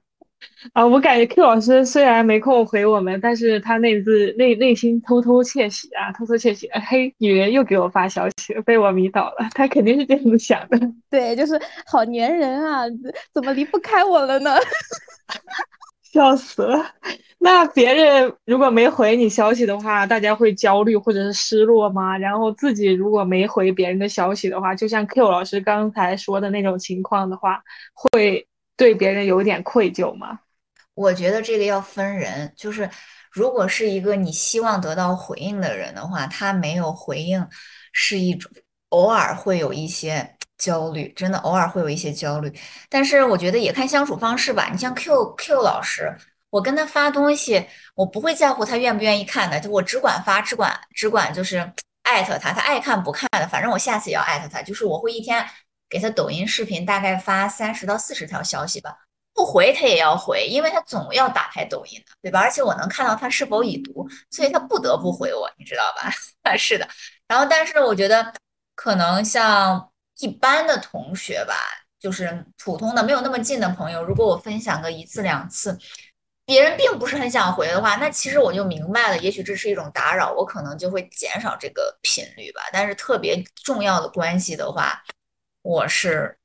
[0.73, 6.69] 啊，我感觉 Q 老师虽然没空回我们，但是他内自内内心偷偷窃喜啊，偷偷窃喜。
[6.89, 9.47] 嘿，女人又给我发消息，被我迷倒了。
[9.53, 10.79] 他肯定是这样子想的。
[11.09, 12.83] 对，就是好粘人啊，
[13.33, 14.55] 怎么离不开我了呢？
[16.11, 16.85] 笑死了！
[17.39, 22.17] 那别人如果没回你消息的话，大家会焦虑或者是失落吗？
[22.17, 27.61] 然后自己如果没回别人的消息的话，就像 Q 老师刚才说的那种情况的话，
[27.93, 30.39] 会对别人有点愧疚吗？
[30.93, 32.89] 我觉得这个要分人，就是
[33.31, 37.47] 如果是一个你希望得到回应的人的话，他没有回应
[37.91, 38.51] 是一种
[38.89, 40.35] 偶尔会有一些。
[40.61, 42.53] 焦虑真的偶尔会有一些焦虑，
[42.87, 44.69] 但是我觉得也看相处方式吧。
[44.71, 46.15] 你像 Q Q 老师，
[46.51, 47.65] 我跟他发东西，
[47.95, 51.67] 我不会在乎他愿不愿意看的，就我只管发，只管只管就是
[52.03, 54.61] 艾特他，他爱看不看的，反正我下次也要艾特他。
[54.61, 55.43] 就是我会一天
[55.91, 58.97] 给他抖音视频大概发三十到四十条消息吧，
[59.33, 62.39] 不回他也要回，因为他总要打开抖音的，对吧？
[62.39, 66.09] 而且我能看到他是否已读，所以他不得不回我，你知道吧？
[66.43, 66.87] 啊 是的。
[67.27, 68.33] 然后，但是我觉得
[68.75, 71.55] 可能像一般的同学吧，
[71.99, 75.77] 就是普通的没有那么近的朋友，如果我分享个一次两次，
[76.45, 82.61] 别人并不是很想回的话，那其实我就明白了，也许这是一种打扰，我可能就会减少这个频率吧。
[82.73, 85.01] 但是特别重要的关系的话，
[85.61, 86.37] 我是。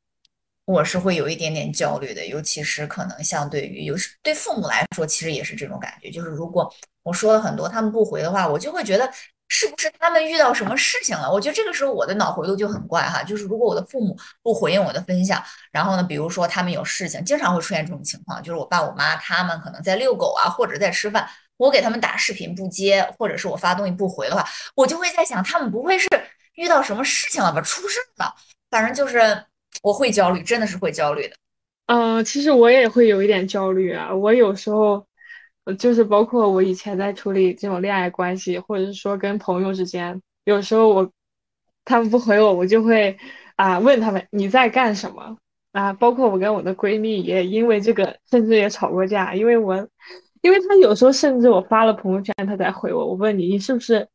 [0.66, 6.10] 我是会有一点点焦虑的，尤其是可能相对于有时对父母来说，其实也是这种感觉。
[6.10, 6.68] 就是如果
[7.04, 9.08] 我说了很多，他们不回的话，我就会觉得
[9.46, 11.32] 是不是他们遇到什么事情了？
[11.32, 13.22] 我觉得这个时候我的脑回路就很怪哈。
[13.22, 15.40] 就是如果我的父母不回应我的分享，
[15.70, 24.44] 然后呢，比如说他们有事情，经常会出现这种情况，就是我爸我妈他们可能在遛狗啊，或者在吃饭，我给他们打视频不接，或者是我发东西不回的话，
[24.74, 26.08] 我就会在想，他们不会是
[26.56, 27.60] 遇到什么事情了吧？
[27.60, 28.34] 出事了？
[28.70, 29.18] 反正就是。
[29.82, 31.36] 我会焦虑，真的是会焦虑的。
[31.84, 34.12] 嗯，其实我也会有一点焦虑啊。
[34.12, 35.06] 我有时候，
[35.78, 41.12] 就是包括我以前在处理这种恋爱关系，或者是说跟朋友之间，有时候我
[41.84, 43.16] 他们不回我，我就会
[43.56, 45.36] 啊问他们你在干什么
[45.72, 45.92] 啊。
[45.92, 49.76] 包括我跟我的闺蜜也因为这个，甚至也吵过架，因为我
[50.40, 53.06] 因为他有时候甚至我发了朋友圈，他才回我。
[53.06, 54.08] 我问你，你是不是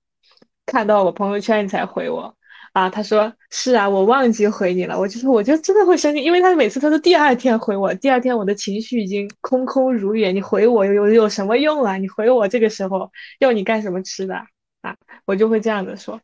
[0.65, 2.35] 看到我朋友圈你才回我？
[2.73, 4.97] 啊，他说是啊，我忘记回你了。
[4.97, 10.31] 我就说，我就真的会生气，因为他每次他都第二天回我，第二天我的情绪已经空空如也。
[10.31, 11.97] 你回我有有有什么用啊？
[11.97, 14.35] 你回我这个时候要你干什么吃的
[14.81, 14.95] 啊？
[15.25, 16.21] 我就会这样子说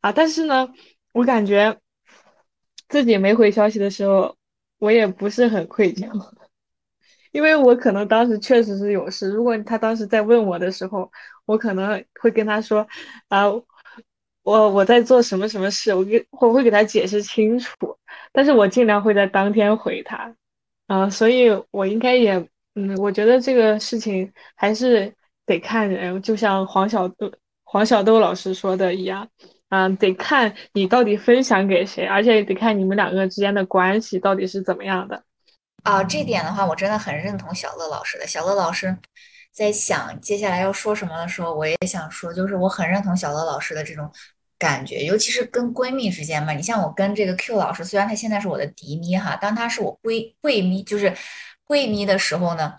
[0.00, 0.10] 啊。
[0.10, 0.68] 但是呢，
[1.12, 1.78] 我感觉
[2.88, 4.36] 自己没回消息的时候，
[4.78, 6.08] 我也不是很愧疚，
[7.30, 9.30] 因为我可能当时确实是有事。
[9.30, 11.08] 如果他当时在问我的时候，
[11.44, 12.84] 我可能会跟他说
[13.28, 13.44] 啊。
[14.46, 17.74] 我我在做什么什么事，我给我会给他解释清楚，
[18.32, 20.32] 但是我尽量会在当天回他，
[20.86, 22.34] 啊，所以我应该也，
[22.76, 25.12] 嗯，我觉得这个事情还是
[25.46, 27.28] 得看人，就像黄小豆
[27.64, 29.28] 黄小豆老师说的一样，
[29.70, 35.20] 嗯，得看你到底分享给谁，而且得看你们两个之间的关系到底是怎么样的。
[35.82, 38.26] 啊，这点的话，我真的很认同小乐老师的。
[38.28, 38.96] 小乐老师
[39.52, 44.08] 在想接下来要说什么的时候，我也想说，就是我很认同小乐老师的这种。
[44.58, 51.14] 感觉，尤其是跟闺蜜之间嘛，你像我跟这个 Q 老师，虽然她现在是我的嫡咪哈，当她是我闺闺蜜，就是
[51.66, 52.74] 闺蜜的时候呢，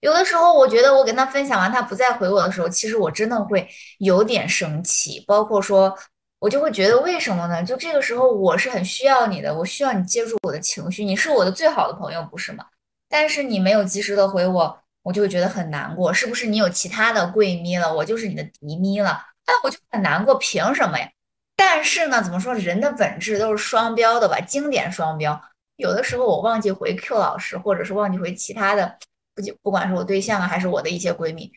[0.00, 3.66] 有的时候我觉得我跟她分享完，她不再回我的时候，其实我真的会
[3.98, 5.96] 有点生气，包括说，
[6.40, 7.62] 我就会觉得为什么呢？
[7.62, 12.66] 就这个时候我是很需要你的，我需要你接住我的情绪，你是我的最好的朋友，不是吗？
[13.08, 17.94] 但是你没有及时的回我，我就会觉得很难过，是不是你有其他的闺蜜了？
[17.94, 19.20] 我就是你的嫡咪了？
[19.46, 21.08] 哎， 我就很难过，凭什么呀？
[21.56, 24.40] 但是呢，怎么说，人的本质都是双标的吧？
[24.40, 25.40] 经典双标。
[25.76, 28.96] 有的时候我忘记回 Q 老师，或者是忘记回其他的，
[29.34, 31.50] 不就不管是我对象啊，还是我的一些闺蜜，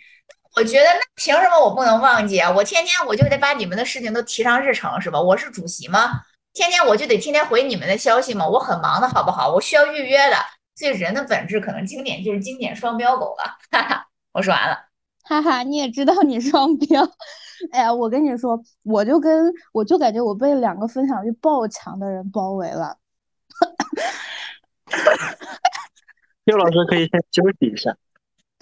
[0.56, 2.50] 我觉得那凭什么我不能忘记啊？
[2.52, 5.22] 我天天我就得把你们的事情都提上日程，是吧？
[5.22, 6.22] 我是主席吗？
[6.54, 8.48] 天天我就得天天回你们的消息吗？
[8.48, 9.54] 我很忙的好不好？
[9.54, 10.36] 我需要预约的。
[10.76, 13.58] 所以人的本质可能经典就是经典双标狗吧。
[13.72, 14.78] 哈哈，我说完了。
[15.24, 17.04] 哈哈，你也知道你双标。
[17.72, 22.98] 哎呀，我跟你说，我就跟我就感觉我被两个分享欲爆强的人包围了。
[26.46, 27.96] 叶老师可以先休息一下。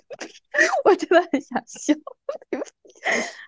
[0.85, 1.93] 我真的很想笑。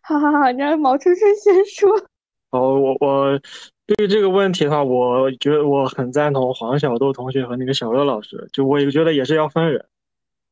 [0.04, 1.90] 好好好，你让毛春春先说。
[2.52, 3.40] 哦，我我
[3.86, 9.86] 对于这个问题的话，我觉得我很赞同黄小豆同学和那个小乐老师，就我也觉得也是要分人。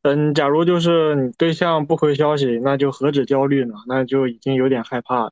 [0.05, 3.73] 嗯，假如就是你对象不回消息，那就何止焦虑呢？
[3.87, 5.31] 那就已经有点害怕了。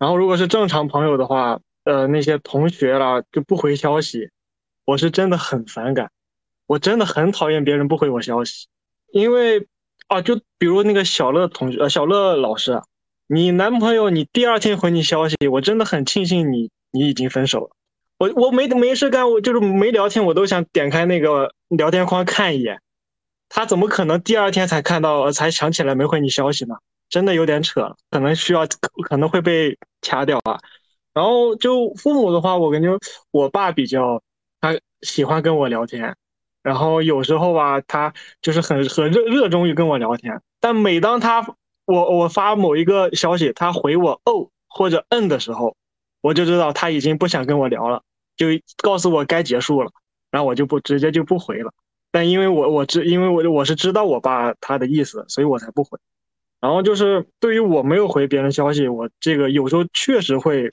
[0.00, 4.30] 然后如果是正常朋友的话，呃，那些同学啦就不回消息，
[4.84, 6.10] 我是真的很反感，
[6.66, 8.66] 我真的很讨厌别人不回我消息。
[9.12, 9.68] 因为
[10.08, 12.82] 啊，就比如那个小乐同学，呃，小乐老师，
[13.28, 17.70] 你男朋友你第二天回你消息，我真的很庆幸你你已经分手了。
[18.18, 22.80] 我我没没事干，我就是没聊天，我都想点开那个聊天框看一眼。
[23.50, 26.76] 他怎么可能第二天才看到才想起来没回你消息呢？
[27.08, 28.64] 真的有点扯，可能需要
[29.08, 30.60] 可能会被掐掉啊。
[31.12, 32.96] 然后就父母的话，我感觉
[33.32, 34.22] 我爸比较
[34.60, 36.16] 他喜欢跟我聊天，
[36.62, 40.40] 然后有时候吧，他就是很很热热衷于跟我聊天。
[40.60, 41.44] 但每当他
[41.84, 45.74] 我我发某一个消息，他回我哦或者嗯的时候，
[46.20, 48.04] 我就知道他已经不想跟我聊了，
[48.36, 48.46] 就
[48.76, 49.90] 告诉我该结束了，
[50.30, 51.72] 然后我就不直接就不回了。
[52.10, 55.98] 但因为我我知，因为我我是知道我爸他的意思，所以我才不回。
[56.60, 60.68] 然后就是对于我没有回别人消息，我这个有时候确实会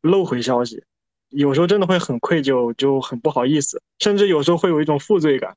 [0.00, 0.82] 漏回消息，
[1.28, 5.54] 有时候真的会很愧疚，就很不好意思，甚至有时候会有一种负罪感。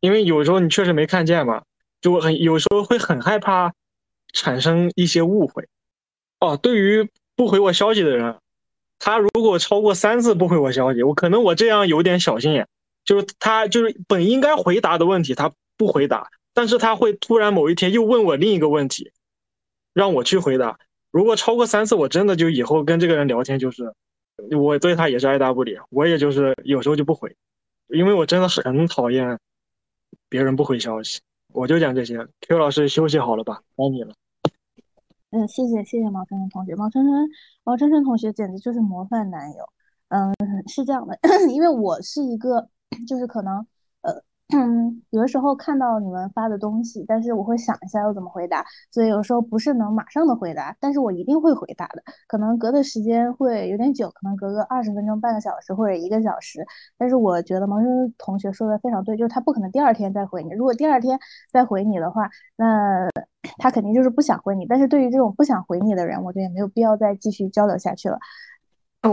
[0.00, 1.62] 因为有时候你确实没看见嘛，
[2.00, 3.74] 就很有时候会很害怕
[4.32, 5.68] 产生一些误会。
[6.40, 7.06] 哦，对于
[7.36, 8.34] 不回我消息的人，
[8.98, 12.66] 他如果超过三次不回我消息，我可能我这样有点小心眼，
[13.04, 19.12] 就是他就是本应该回答的问题他不回答，但是他会突然某一天又问我另一个问题，
[19.92, 20.78] 让我去回答。
[21.10, 23.92] 如果超过三次，我真的就以后跟这个人聊天就是，
[24.56, 27.34] 我对他也是爱答不理，我也就是有时候就不回，
[27.88, 29.38] 因为我真的很讨厌
[30.28, 31.20] 别人不回消息。
[31.52, 34.14] 我就讲这些，Q 老师休息好了吧，该你了。
[35.30, 37.28] 嗯，谢谢谢谢毛晨晨同学，毛晨晨
[37.64, 39.68] 毛晨晨同学简直就是模范男友。
[40.10, 40.32] 嗯，
[40.68, 41.18] 是这样的，
[41.52, 42.68] 因为我是一个，
[43.06, 43.66] 就是可能。
[44.52, 56.66] 嗯， 有的时候看到你们发的东西，但是我会想一下要怎么回答，所以有时候不是能马上的回答，但是我一定会回答的，可能隔的时间会有点久，可能隔个二十分钟、半个小时或者一个小时。
[56.98, 61.16] 但是我觉得毛生同学说的非常对，就是他不可能第二天再回你，如果第二天
[61.52, 63.08] 再回你的话，那
[63.58, 64.66] 他肯定就是不想回你。
[64.66, 68.18] 但是对于这种不想回你的人，我觉得也没有必要再继续交流下去了。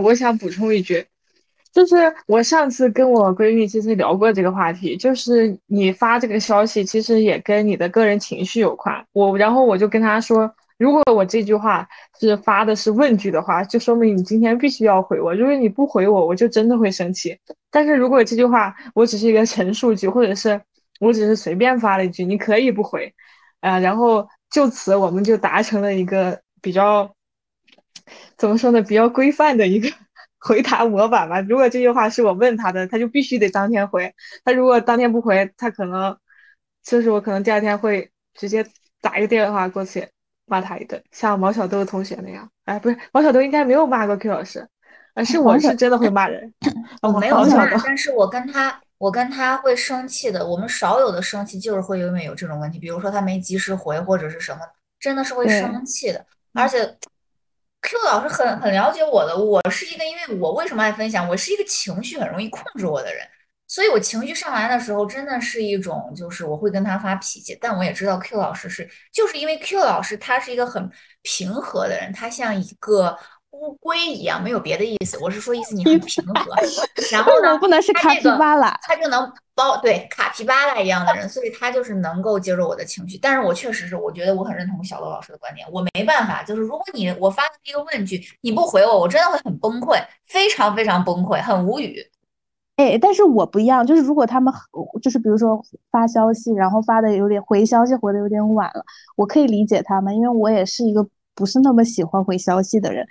[0.02, 1.06] 我想补充一句。
[1.72, 9.04] 就是我上次跟我闺蜜其实聊过这个话题，就是你发这个消息其实也跟你的个人情绪有关。
[9.12, 11.86] 我然后我就跟她说，如果我这句话
[12.18, 15.34] 是发的是问句的话，就说明你今天必须要回我。
[15.34, 17.36] 如果你不回我，我就真的会生气。
[17.70, 20.60] 但是如果这句话我只是一个陈述句，或者是
[21.00, 23.12] 我只是随便发了一句，你可以不回，
[23.60, 27.08] 啊，然后就此我们就达成了一个比较
[28.36, 29.88] 怎么说呢，比较规范的一个。
[30.40, 31.40] 回答模板吧。
[31.40, 34.14] 如果这句话是我问他的，他就必须得当天回。
[34.44, 36.16] 他如果当天不回，他可能
[36.82, 38.64] 就是我可能第二天会直接
[39.00, 40.08] 打一个电话过去
[40.46, 42.48] 骂他一顿，像毛小豆同学那样。
[42.64, 44.66] 哎，不是毛小豆应该没有骂过 Q 老师，
[45.14, 46.54] 而是我是真的会骂人。
[47.02, 50.46] 我没有骂，但是我跟他我跟他会生气的。
[50.46, 54.60] 我们少有的生气就是会因为有这种问题，比如说他没及时回或者是什么，
[55.00, 56.24] 真的是会生气的，
[56.54, 56.96] 而且。
[57.82, 61.28] Q 老师很很了解我的，我是一个，因为我为什么爱分享？
[61.28, 63.26] 我是一个情绪很容易控制我的人，
[63.66, 67.56] 所以我情绪上来的时候，真的是一种，就是我会跟他发脾气。
[67.60, 70.90] 但我也知道 Q 老师是，就是因为 Q 老师他是一个很
[71.22, 73.16] 平和的人，他像一个。
[73.60, 75.18] 乌龟一样，没有别的意思。
[75.18, 76.34] 我是说，意思你很平和。
[77.10, 83.18] 然后呢，不能是卡皮巴拉，他就能包对卡皮巴拉一样的人，所以他就是能够接受我的情绪。
[83.18, 85.66] 但是我确实是，我觉得我很认同小罗老师的观点。
[85.72, 91.98] 我没办法，就是如果你我发的一个问句你不回我，我真的会很崩溃，非常非常崩溃，很无语。
[92.76, 94.54] 哎，但是我不一样，就是如果他们
[95.02, 98.84] 就是比如说发消息，然后发的有点回消息回的有点晚了，
[99.16, 101.04] 我可以理解他们，因为我也是一个
[101.34, 103.04] 不是那么喜欢回消息的人。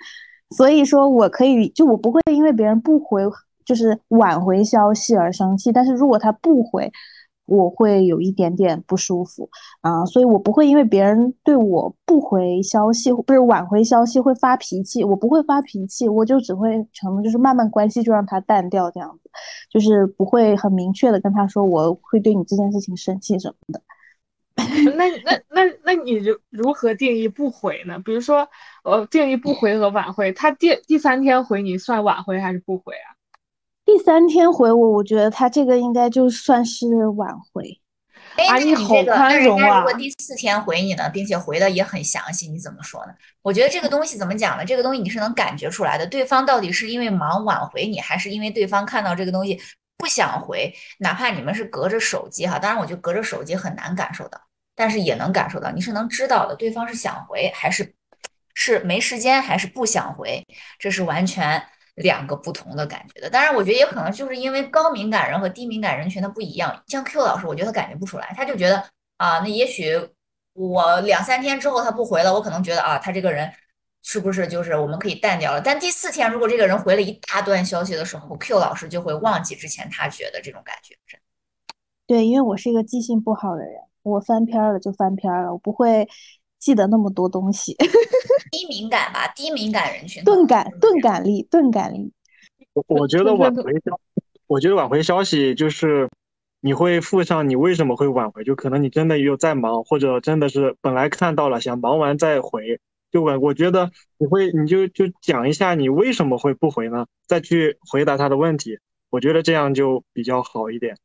[0.50, 3.22] 所以说，我可以就我不会因为别人不回，
[3.64, 5.70] 就是晚回消息而生气。
[5.70, 6.90] 但是如果他不回，
[7.44, 9.48] 我会有一点点不舒服
[9.82, 10.04] 啊。
[10.06, 15.04] 所以我不会因为别人对我不回消息，不是晚回消息会发脾气。
[15.04, 19.30] 我不会发脾气，我就只会成就是慢慢关系就让他淡掉这样子，
[19.70, 23.82] 就是不会很明确的跟他说我会对你这件事情生气什么的。
[24.96, 27.98] 那那那那你如如何定义不回呢？
[28.04, 28.48] 比如说，
[28.82, 33.14] 呃，定义不回和挽回，他第第三天回你算挽回还是不回啊？
[33.84, 36.86] 第三天回我，我觉得他这个应该就算是
[37.16, 37.80] 挽回。
[38.36, 39.78] 哎，你好宽容啊！
[39.78, 43.12] 如果第四天回你呢，并且回的也很详细，你怎么说呢？
[43.42, 44.64] 我觉得这个东西怎么讲呢？
[44.64, 49.58] 这个东西你是能感觉出来的，对方到底是因为忙挽回你，还是因为对方看到这个东西
[49.96, 50.72] 不想回？
[50.98, 54.38] 哪怕你们是隔着手机哈，当然我觉得隔着手机很难感受到。
[54.78, 57.92] 但是也能感受到，你是能知道的，对方是想回还是
[58.54, 60.40] 是没时间，还是不想回，
[60.78, 61.60] 这是完全
[61.96, 63.28] 两个不同的感觉的。
[63.28, 66.80] 当然，我觉得也可能就是因为高敏感人和低敏感人群的不一样。
[66.86, 68.76] 像 Q 老师，我觉得他感觉不出来，他就觉得
[69.16, 69.98] 啊，那也许
[70.52, 73.52] 我两三天之后他不回了，我可能觉得啊，他这个人
[74.04, 75.60] 是不是就是我们可以淡掉了？
[75.60, 80.94] 但第四天，如果这个人回了一大段消息的时候，Q 老师就会忘记之前他觉得这种感觉。
[82.06, 83.87] 对，因为我是一个记性不好的人。
[84.02, 86.08] 我翻篇了就翻篇了，我不会
[86.58, 87.76] 记得那么多东西。
[88.50, 90.24] 低敏感吧，低敏感人群。
[90.24, 92.12] 钝感，钝感力，钝感力。
[92.72, 94.00] 我我觉得挽回消，
[94.46, 96.08] 我觉得挽回消息就是
[96.60, 102.80] 你会附上你为什么会挽回，就可能你真的有在忙，或者真的是本来看到了想忙完再回，
[103.10, 107.06] 就我我觉得你会你就就讲一下你为什么会不回呢？
[107.26, 108.78] 再去回答他的问题，
[109.10, 110.96] 我觉得这样就比较好一点。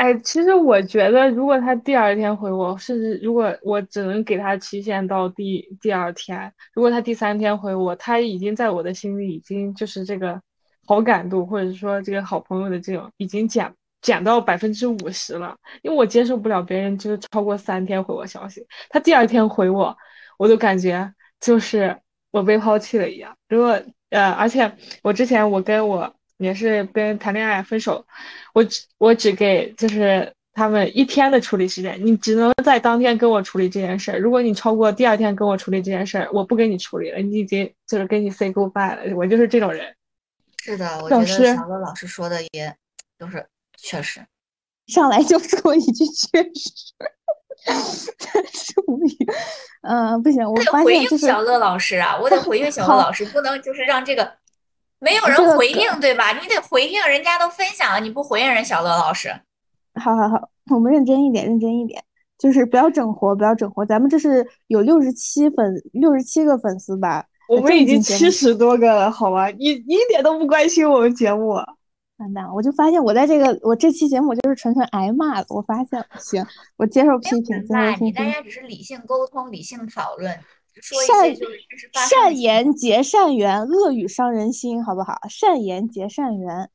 [0.00, 10.40] 哎，其实我觉得，如果他第二天回我，甚至如果我只能给他期限到第第二天，如果他第三天回我，他已经在我的心里已经就是这个
[10.86, 13.70] 好感度，或者说这个好朋友的这种已经减
[14.00, 19.94] 减到百分之五十了，因为我接受不了别人就是超过三天回我消息，他第二天回我，
[20.38, 21.94] 我都感觉就是
[22.30, 23.36] 我被抛弃了一样。
[23.50, 23.78] 如果
[24.08, 24.72] 呃，而且
[25.02, 26.10] 我之前我跟我
[26.40, 28.04] 也是跟谈恋爱分手，
[28.52, 34.18] 我只我只给就是他们一天的处理时间，你只能在当天跟我处理这件事儿。
[34.18, 39.16] 如果你超过第二天跟我处理这件事儿，我不跟你处理了，你已经就是跟你 say goodbye 了。
[39.16, 39.94] 我就是这种人。
[40.62, 42.74] 是的，我觉得小乐老师说的也
[43.16, 43.46] 都是。
[43.82, 44.20] 确实，
[44.88, 46.70] 上来就说一句“确实”，
[48.18, 49.16] 真是无语。
[49.80, 52.14] 嗯，不行，我得回应小乐老师啊！
[52.20, 54.30] 我得回应小乐老师，不能就是让这个
[55.00, 56.32] 没有人回应，对吧？
[56.32, 59.28] 你得回应，人家都分享了，你不回应人，小乐老师。
[59.94, 62.02] 好好好，我们认真一点，认真一点，
[62.38, 63.84] 就是不要整活，不要整活。
[63.84, 67.24] 咱们这是有六十七粉，六十七个粉丝吧？
[67.48, 69.48] 我们已经七十多个了，好吗？
[69.48, 71.48] 你一点都不关心我们节目。
[72.18, 75.46] 完蛋，我就发现我在这个我这期节目就是纯纯挨骂了。
[75.48, 76.46] 我发现行，
[76.76, 78.14] 我接受批评，接受批评。
[78.14, 80.38] 大家只是理性沟通、理性讨论，
[80.80, 81.36] 说善
[82.08, 85.18] 善言结善缘，恶语伤人心，好不好？
[85.28, 86.70] 善言结善缘。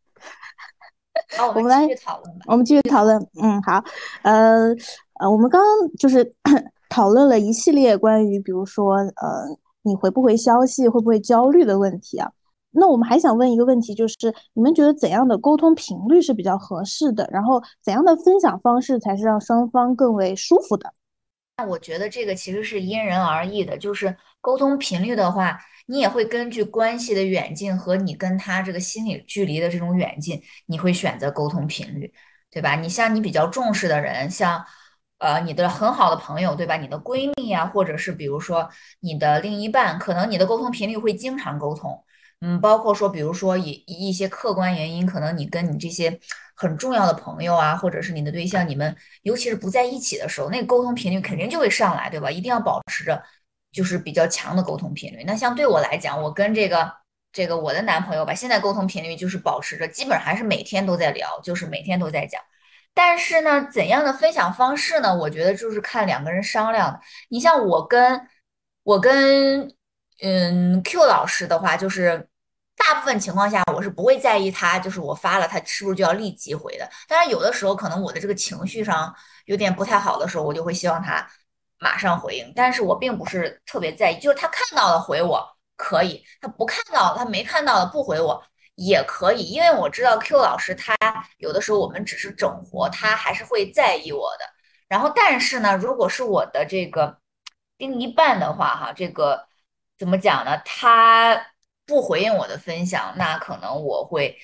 [1.38, 2.45] 好，我们继续讨论吧。
[2.47, 3.18] 我们继续讨论。
[3.41, 3.84] 嗯，好。
[4.24, 4.76] 呃
[5.20, 6.36] 呃，我们刚刚就是
[6.89, 9.47] 讨论了一系列关于，比如说，呃，
[9.84, 12.30] 你回不回消息，会不会焦虑的问题啊。
[12.72, 14.16] 那我们还想问一个问题，就是
[14.53, 17.26] 你们觉得怎样的沟通频率是比较合适的？
[17.32, 20.93] 然后怎样的分享方式才是让双方更为舒服的？
[21.58, 23.78] 那我觉得这个其实是因人而异的。
[23.78, 32.12] 就是沟通频率的话，你也会根据关系的远近和你跟他这个心理距离的这种远近，你会选择沟通频率，
[32.51, 32.76] 对吧？
[32.76, 34.64] 你像你比较重视的人，像
[35.20, 36.76] 呃你的很好的朋友，对吧？
[36.76, 42.03] 你的闺蜜啊，或者是比如说你的另一半，可能你的沟通频率会经常沟通。
[42.41, 46.20] 嗯，包括说，比如说以一些客观原因，可能你跟你这些
[46.56, 52.32] 很重要的朋友啊，或者是你的对象，你们尤其是不在一起的时候，那个沟通频率肯定就会上来，对吧？
[52.32, 53.22] 一定要保持着
[53.72, 55.24] 就是比较强的沟通频率。
[55.26, 56.91] 那像对我来讲，我跟这个
[57.32, 62.41] 这个我的男朋友吧，现在沟通频率就是保持着，基本还是每天都在聊，就是每天都在讲。
[62.93, 65.16] 但是呢，怎样的分享方式呢？
[65.16, 66.99] 我觉得就是看两个人商量的。
[67.30, 68.28] 你像我跟
[68.84, 69.72] 我跟。
[70.22, 72.26] 嗯，Q 老师的话，就是
[72.86, 76.88] 大部分情况下我是不会在意他，就是我发了他是不是就要立即回的。
[77.08, 79.14] 当然，有的时候可能我的这个情绪上
[79.46, 81.28] 有点不太好的时候，我就会希望他
[81.80, 82.54] 马上回应。
[82.56, 85.44] 但是我并不是特别在意，就是他看到了回我
[85.76, 88.44] 可以，他不看到他没看到的不回我
[88.76, 90.96] 也可以，因为我知道 Q 老师他
[91.38, 94.46] 有的时候我们只是整活，他还是会在意我的。
[94.88, 97.18] 然后，但是呢，如果是我的这个
[97.78, 99.48] 另一半的话，哈，这个。
[99.98, 100.62] 怎么讲呢？
[100.66, 101.42] 他
[101.86, 104.38] 不回应我的分享，那可能我会，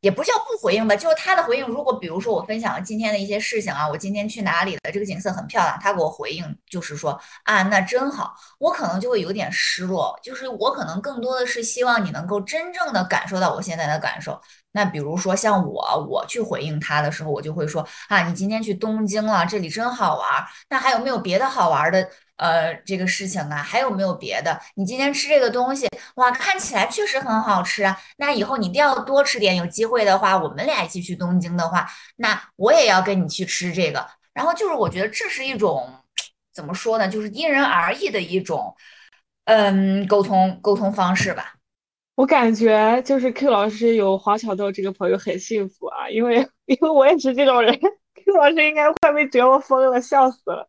[0.00, 1.66] 也不叫不回应吧，就是他的回应。
[1.66, 14.40] 如果比如说我分享了今天的一些事情啊，我今天去哪里了，这个景色很漂亮，他给我回应就是说啊，那真好，我可能就会有点失落，就是我可能更多的是希望你能够真正的感受到我现在的感受。
[14.72, 20.26] 那比如说像我，我去回应他的时候，我就会说啊，你今天去东京了，这里真好玩。
[20.68, 23.62] 那还有没有别的好玩的呃这个事情啊？
[23.62, 24.60] 还有没有别的？
[24.76, 27.98] 你今天吃这个东西，哇，看起来确实很好吃啊。
[28.18, 34.06] 那以后你一定要多吃点，有机会的话，我们俩一起去东京的话，那我也要跟你去吃这个。
[34.32, 35.92] 然后就是我觉得这是一种
[36.54, 37.08] 怎么说呢？
[37.08, 38.74] 就是因人而异的一种
[39.46, 41.54] 嗯沟通沟通方式吧。
[42.20, 50.68] 我感觉就是 Q 老师有黄小豆这个朋友很幸福啊，因为因为我也是这种人，Q 老师应该快被折磨疯了，笑死了。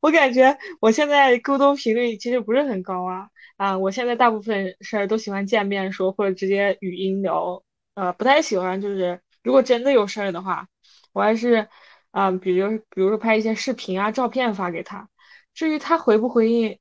[0.00, 3.28] 我感觉我现在沟通频率其实不是很高啊
[3.58, 3.76] 啊！
[3.76, 7.62] 我现在大部分事儿都喜欢见面说，或者直接语音聊，
[7.94, 10.66] 呃，不太喜欢就是如果真的有事儿的话，
[11.12, 11.68] 我还是
[12.10, 15.06] 啊，比如比如说拍一些视频啊、照片发给他。
[15.52, 16.78] 至于他回不回应，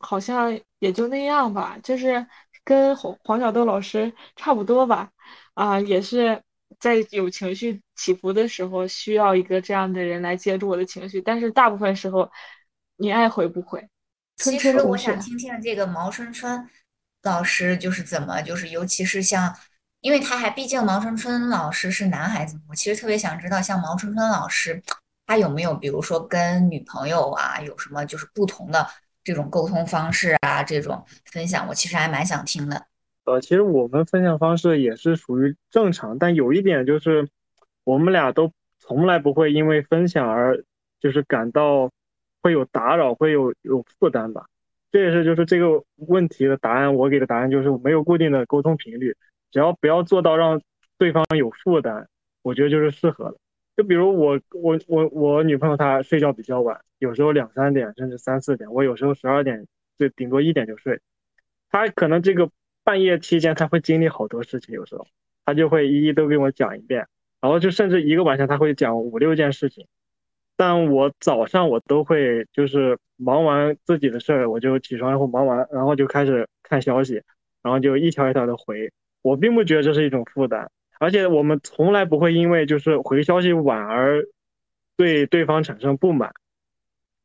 [0.00, 2.26] 好像也就那样吧，就是。
[2.68, 5.10] 跟黄黄小豆老师差不多吧，
[5.54, 6.42] 啊，也是
[6.78, 11.18] 在有情绪起伏的时候，需要一个这样的人来接住我的情绪。
[11.22, 12.30] 但是大部分时候，
[12.98, 13.88] 你爱回不回？
[14.36, 16.68] 其实我想听听这个毛春春
[17.22, 19.56] 老师就是怎么，就是尤其是像，
[20.02, 24.82] 因为他还毕竟毛春春老师是男孩子，我其实特别想知道，像毛春春老师，
[25.24, 28.86] 他有没有比如说跟女朋友啊有什么就是不同的？
[29.28, 32.86] 这种沟通方式啊，这种分享，我其实还蛮想听的。
[33.26, 37.28] 呃，其实我们分享方式也是属于正常，但有一点就是，
[37.84, 40.64] 我们俩都从来不会因为分享而
[40.98, 41.90] 就是感到
[42.40, 44.46] 会有打扰，会有有负担吧。
[44.90, 46.94] 这也是就是这个问题的答案。
[46.94, 49.14] 我给的答案就是没有固定的沟通频率，
[49.50, 50.58] 只要不要做到让
[50.96, 52.08] 对方有负担，
[52.40, 53.36] 我觉得就是适合的。
[53.76, 59.66] 就比如我我我我女朋友她睡觉比较晚，有时候两三点甚至三四点，我有时候十二点
[59.98, 61.00] 就顶多一点就睡。
[61.70, 62.50] 他可能这个
[62.82, 65.06] 半夜期间他会经历好多事情，有时候
[65.44, 67.06] 他就会一一都给我讲一遍，
[67.40, 69.86] 然后就甚至一个晚上他会讲五六件事情。
[70.56, 77.22] 但我早上我都会就是忙完自己的事儿，我就起床然后忙完，然后就开始看消息，
[77.62, 78.90] 然后就一条一条的回。
[79.22, 84.24] 我并不觉得这是一种负担，而且我们从来不会因为就是回消息晚而
[84.96, 86.32] 对对方产生不满。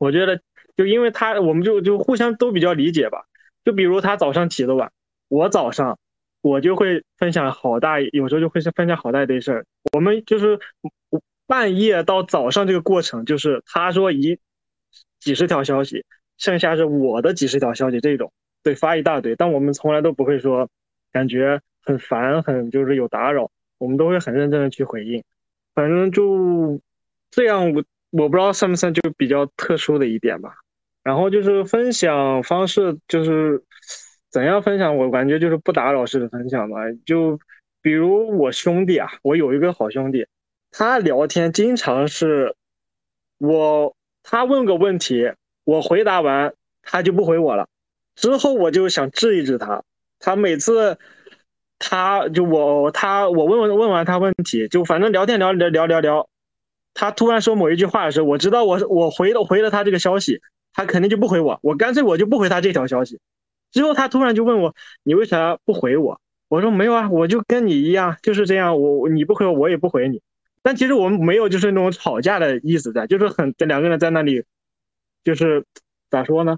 [0.04, 0.41] 我觉得
[0.76, 3.24] 就因为他，我们就就互相都比较理解吧。
[3.64, 4.91] 就比如他早上起的晚，
[5.30, 5.97] 我早上
[6.41, 9.66] 我就会分享好大，有时候就会是分享好大一堆事儿。
[9.93, 10.60] 我们就是
[11.47, 14.38] 半夜到早上这个过程，就是他说一
[15.22, 16.04] 几十条消息，
[16.38, 20.70] 剩下是我的几十条消息，这种对发一大堆，但我们从来都不会说
[21.14, 25.24] 感觉很烦，很就是有打扰，我们都会很认真的去回应。
[25.74, 26.82] 反正就
[27.32, 27.84] 这样，我
[28.14, 30.53] 我不知道算不算就比较特殊的一点吧。
[31.03, 33.61] 然后就是分享方式，就是
[34.32, 36.78] 怎样分享，我感觉就是不打扰式的分享吧。
[37.05, 37.38] 就
[37.82, 40.26] 比如我兄弟啊，我有一个好兄弟。
[40.72, 42.55] 他聊天经常是，
[43.38, 43.93] 我
[44.24, 45.34] 他问个问题，
[45.66, 47.68] 我回答完他就不回我了，
[48.16, 49.84] 之后我就想治一治他。
[50.20, 50.97] 他每次，
[51.80, 56.30] 他就我他我问问问完他问题，就反正聊天聊聊聊聊聊，
[56.94, 60.41] 他突然说某一句话的时候，我知道我我回了回了他这个消息，
[60.74, 63.20] 他肯定就不回我，我干脆我就不回他这条消息。
[63.72, 66.22] 之后他突然就问我，你为啥不回我？
[66.48, 70.22] 我说没有啊，我就跟你一样，就是这样，我你不回我，我也不回你。
[70.62, 74.44] 但其实我们没有就是那种吵架的意思在，就是很两个人在那里，
[75.24, 75.66] 就是
[76.12, 76.58] 咋说呢，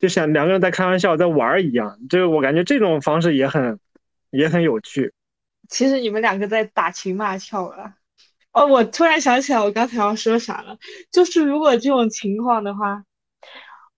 [0.00, 1.96] 就像两个人在开玩笑在玩一样。
[2.08, 3.78] 就我感觉这种方式也很
[4.30, 5.12] 也很有趣。
[5.68, 7.94] 其实你们两个在打情骂俏啊。
[8.52, 10.76] 哦，我突然想起来我刚才要说啥了，
[11.12, 13.02] 就是如果这种情况的话，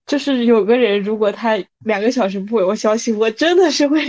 [0.05, 3.99] 就是有个人如果他两个小时不回我消息，我真的是会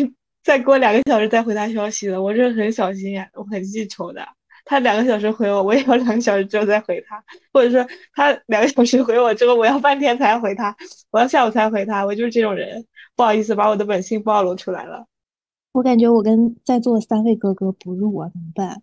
[0.42, 2.20] 再过两个小时再回他消息的。
[2.22, 4.22] 我是很小心眼，我很记仇的。
[4.66, 7.22] 他两个小时回我，我也要两个小时之后再回他，
[7.52, 10.74] 或者说他两个小时回我之后，我要半天才回他，
[11.10, 12.84] 我要下午才回他，我就是这种人。
[13.14, 15.06] 不好意思，把我的本性暴露出来了。
[15.72, 18.82] 我感觉我跟在座三位哥哥不入啊，怎么办？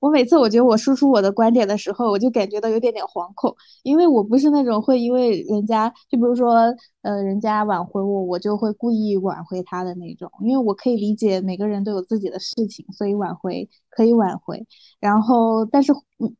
[0.00, 6.72] 我每次我觉得我输出我的观点的时候，我就感觉到有点点惶恐，因为我不是那种会因为人家，就比如说，
[7.02, 14.64] 呃，人家挽回我，我就会故意挽回他的那种，因为我可以理解每个人都有自己的事情，所以挽回可以挽回。
[15.00, 16.34] 然后，但是，嗯，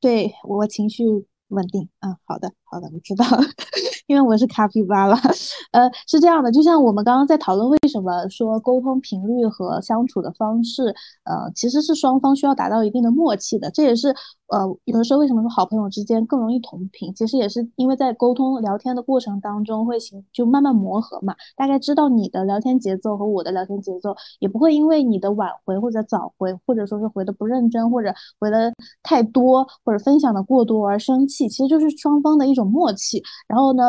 [0.00, 1.04] 对我情绪
[1.48, 3.24] 稳定，嗯，好的，好的，我知道。
[4.06, 5.18] 因为我是卡皮巴拉，
[5.72, 13.68] 呃，是这样的，就像我们刚刚在讨论为什么说沟通频率和相处的方式，呃，其实是双方需要达到一定的默契的。
[13.70, 14.14] 这也是
[14.48, 28.72] 呃，有的时候为什么说好朋友之间更容易同频，其实也是因为在沟通聊天的过程当中会行就慢慢磨合嘛，大概知道你的聊天节奏和我的聊天节奏，也不会因为你的晚回或者早回，或者说是回的不认真或者回的
[29.02, 33.22] 太多或者分享的过多而生气，其实就是双方的一种默契。
[33.48, 33.82] 然后呢？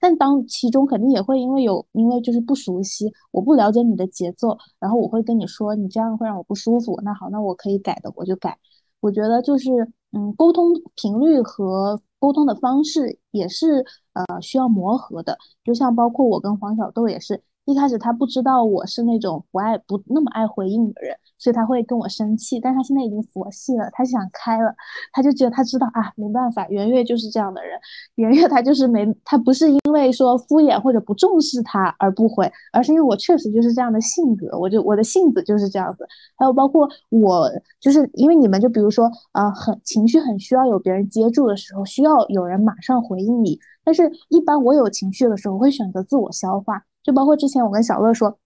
[0.00, 6.98] 但当其中肯定也会因为有，因为就是不熟悉，我不了解你的节奏，然后我会跟你说，你这样会让我不舒服。
[7.02, 8.58] 那好，那我可以改的，我就改。
[9.00, 9.70] 我觉得就是，
[10.12, 15.36] 嗯，沟通频率和沟通的方式也是呃需要磨合的。
[15.62, 21.14] 就像包括我跟黄小豆也是，一开始他不知道我是那种不爱不那么爱回应的人。
[21.38, 24.74] 所以他会跟我生气，但他现在已经佛系了，他想开了，
[25.12, 27.78] 他就觉得他知道啊，没办法，圆月就是这样的人，
[28.14, 36.08] 圆月他就是没，他不是因为说敷衍或者不重视他而不回，而是因为我确实就是这样的性格，我就我的性子就是这样子。
[36.38, 37.50] 还有包括我，
[37.80, 48.36] 就是因为你们就比如说啊，很情绪很需要有别人接住的时候，需要有人马上回应你，但是一般我有情绪的时候我会选择自我消化，就包括之前我跟小乐说。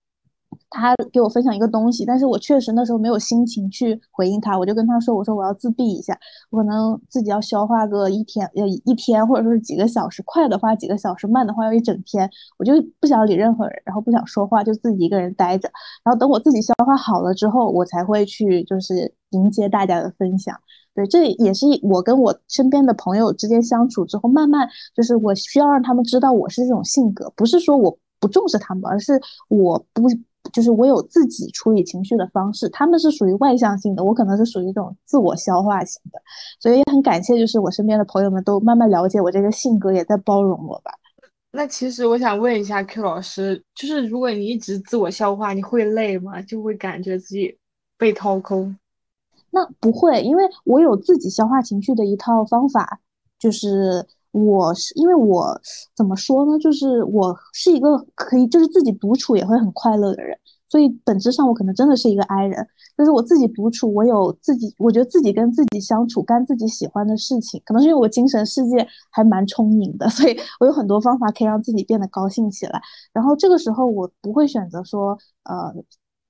[0.68, 6.16] 他给我分享一个东西，但是我确实那时候没有心情去回应他，我就跟他说：“我说我要自闭一下，
[6.50, 12.28] 我可能自己要消化个一天，要一天或者说是几个小时，快的话几个小时，慢的话要一整天。
[12.58, 15.70] 我就不想理任何人，然后不想说话，就自己一个人待着。
[16.04, 20.56] 然后等我自己消化好了之后，我才会去就是迎接大家的分享。
[20.94, 30.08] 对，这也是我跟我身边的朋友之间相处之后，慢慢就是我需要让他们知道我是这种性格，不是说我不重视他们，而是我不。”
[30.54, 36.18] 就是我有自己处理情绪的方式，他们是属于外向性的，我可能是属于一种自我消化型的，
[36.58, 40.92] 所以也很感谢，就是我身边的朋友们都慢慢了解我这个性格，也在包容我吧。
[41.52, 46.40] 那其实我想问一下 Q 老师，就是如果你一直自我消化，你会累吗？
[46.40, 47.58] 就会感觉自己
[47.98, 48.74] 被掏空？
[49.50, 53.00] 那不会，因为我有自己消化情绪的一套方法，
[53.38, 55.60] 就是我是因为我
[55.96, 62.66] 怎么说呢，就是我是一个可以就是自己独处也会很快乐的人，所以本质上我可能真的是一个 I 人，
[62.96, 72.80] 就是我自己独处，我有自己，我觉得自己跟自己相处，干自己喜欢的事情，可能是因为我精神世界还蛮充盈的， 所以我有很多方法可以让自己变得高兴起来，
[73.12, 75.74] 然后这个时候我不会选择说呃。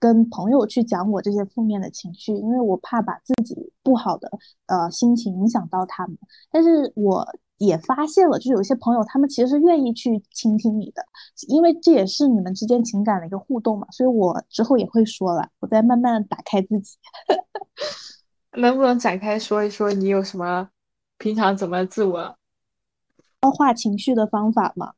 [0.03, 4.31] 跟朋友去讲我这些负面的情绪，因为我怕把自己不好的
[4.65, 6.17] 呃心情影响到他们。
[6.51, 7.23] 但是我
[7.61, 11.05] 也发现了，就是有些朋友他们其实是愿意去倾听你的，
[11.47, 13.87] 因为这也是你们之间情感的一个互动嘛。
[13.91, 16.97] 所以我之后也会说了，我在慢慢打开自己。
[18.57, 20.71] 能不能展开说一说你有什么
[21.19, 22.37] 平常怎么自我
[23.43, 24.95] 消化情绪的方法吗？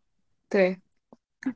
[0.49, 0.81] 对。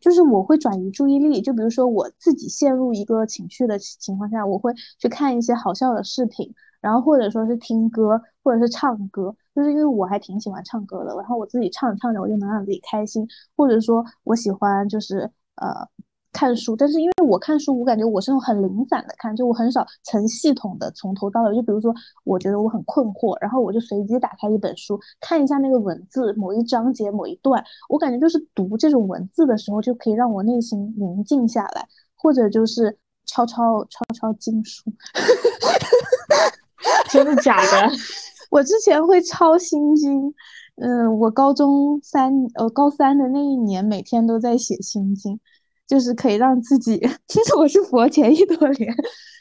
[0.01, 15.89] 就是我会转移注意力，就比如说我自己陷入一个情绪的情况下，我会去看一些好笑的视频，然后或者说是听歌，或者是唱歌，就是因为我还挺喜欢唱歌的，然后我自己唱着唱着，我就能让自己开心，或者说我喜欢就是呃。
[16.33, 21.55] 看书，但是因为我看书，我感觉我是那种很零散的看，就我很少成系统的从头到尾。
[21.55, 34.93] 就比如说，我觉得我很困惑，然后我就随机打开一本书，看一下那个文字，某一章节某一段，我感觉就是读这种文字的时候，就可以让我内心宁静下来，或者就是抄抄抄抄经书。
[37.11, 37.93] 真的假的？
[38.51, 40.33] 我之前会抄心经，
[40.77, 45.39] 嗯，我高中三呃高三的那一年，每天都在写心经。
[45.87, 48.93] 就是可以让自己， 其实我是佛前一朵莲，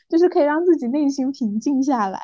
[0.07, 2.19] 就是可以让自己内心平静下来。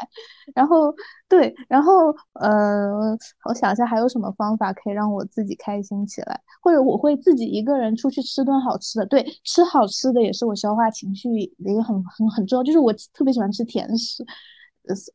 [0.54, 0.94] 然后，
[1.28, 3.18] 对，然后，呃，
[3.50, 9.08] 我想一下还有什么方法可以让我自己开心起来，或者我会自己一个人出去吃顿好吃的。
[9.08, 11.28] 对，吃好吃的也是我消化情绪
[11.64, 12.64] 的一个很很很重要。
[12.64, 14.24] 就是我特别喜欢吃甜食，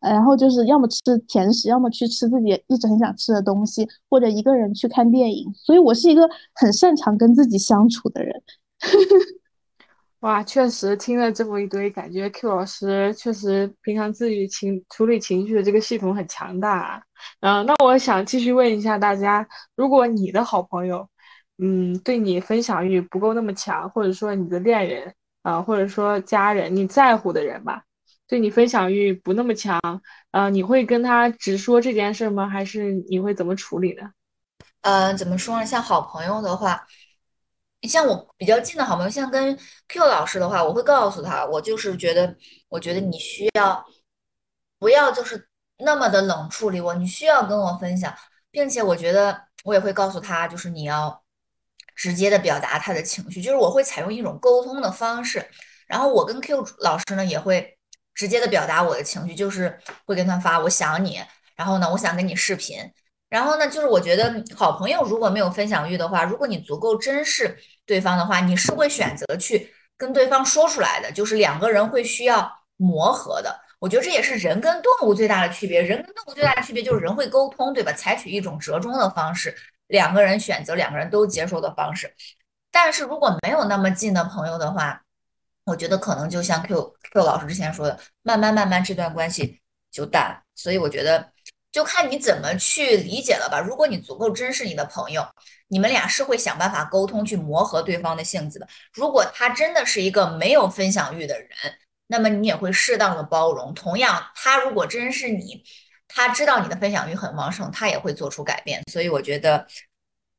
[0.00, 5.52] 然后就是要么吃甜食，要么去吃自己一直很想吃的东西，或者一个人去看电影。
[5.54, 8.42] 所以我是一个很擅长跟自己相处的人。
[10.20, 16.78] 哇，确实听了这么一堆，感觉 Q 老师确实平常自己情处理情绪的这个系统很强大。
[16.80, 17.02] 啊
[17.40, 19.46] 嗯，那我想继续问一下大家，
[19.76, 21.06] 如果你的好朋友，
[21.58, 27.84] 嗯，对你分享欲不够那么强，或者说你的恋人啊，或者说家人，你在乎的人吧，
[28.26, 29.80] 对你分享欲不那么强，
[30.30, 32.48] 啊，你会跟他直说这件事吗？
[32.48, 34.10] 还是你会怎么处理呢？
[34.82, 35.66] 嗯，怎么说呢？
[35.66, 36.86] 像好朋友的话。
[37.82, 39.56] 你像我比较近的好朋友，像跟
[39.86, 42.34] Q 老师的话，我会告诉他，我就是觉得，
[42.68, 43.84] 我觉得你需要
[44.78, 45.46] 不要就是
[45.78, 48.12] 那么的冷处理我，你需要跟我分享，
[48.50, 51.22] 并且我觉得我也会告诉他，就是你要
[51.94, 55.46] 直接的表达他的情绪，就是我会采用一种沟通的方式，
[55.86, 57.75] 然后我跟 Q 老师呢也会
[58.16, 61.22] 直接的表达我的情绪，就是会跟他发我想你，
[61.54, 62.78] 然后呢，我想跟你视频。
[63.28, 71.12] 然后呢，就是我觉得好朋友如果没有分享欲的话，如果你足够珍视对方的话，你是会选择去跟对方说出来的。
[71.12, 73.60] 就是两个人会需要磨合的。
[73.78, 75.82] 我觉得这也是人跟动物最大的区别。
[75.82, 77.92] 人跟动物最大的区别就是人会沟通，对吧？
[77.92, 79.54] 采取一种折中的方式，
[79.88, 82.10] 两个人选择两个人都接受的方式。
[82.70, 85.02] 但是如果没有那么近的朋友的话，
[85.66, 89.60] 我觉得可能就像 Q Q 老师之前说的，慢慢慢慢这段关系
[89.90, 90.42] 就淡。
[90.54, 91.30] 所以我觉得。
[91.72, 93.60] 就看你怎么去理解了吧。
[93.60, 95.22] 如果你足够珍视你的朋友，
[95.68, 98.66] 你们俩是会想办法沟通去磨合对方的性子的。
[98.94, 101.50] 如果他真的是一个没有分享欲的人，
[102.06, 103.74] 那么你也会适当的包容。
[103.74, 105.62] 同样，他如果真是你，
[106.08, 108.82] 他知道你的分享欲很旺盛，他也会做出改变。
[108.90, 109.66] 所以我觉得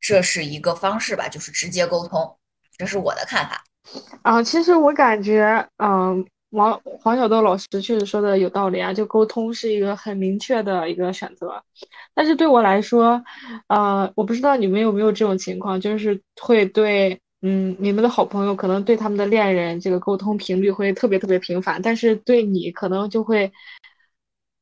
[0.00, 2.36] 这是一个方式吧，就是直接沟通，
[2.76, 3.62] 这是我的看法。
[4.22, 6.24] 啊，其实我感觉，嗯。
[6.52, 11.62] 王黄小豆老师确实说的有道理啊，就沟通是一个很明确的一个选择。
[12.14, 13.22] 但是对我来说，
[13.66, 23.52] 呃，我不知道你们有没有这种情况，就是会对，嗯，你们的好朋友可能对他们的恋人这个沟通频率会特别特别频繁，但是对你可能就会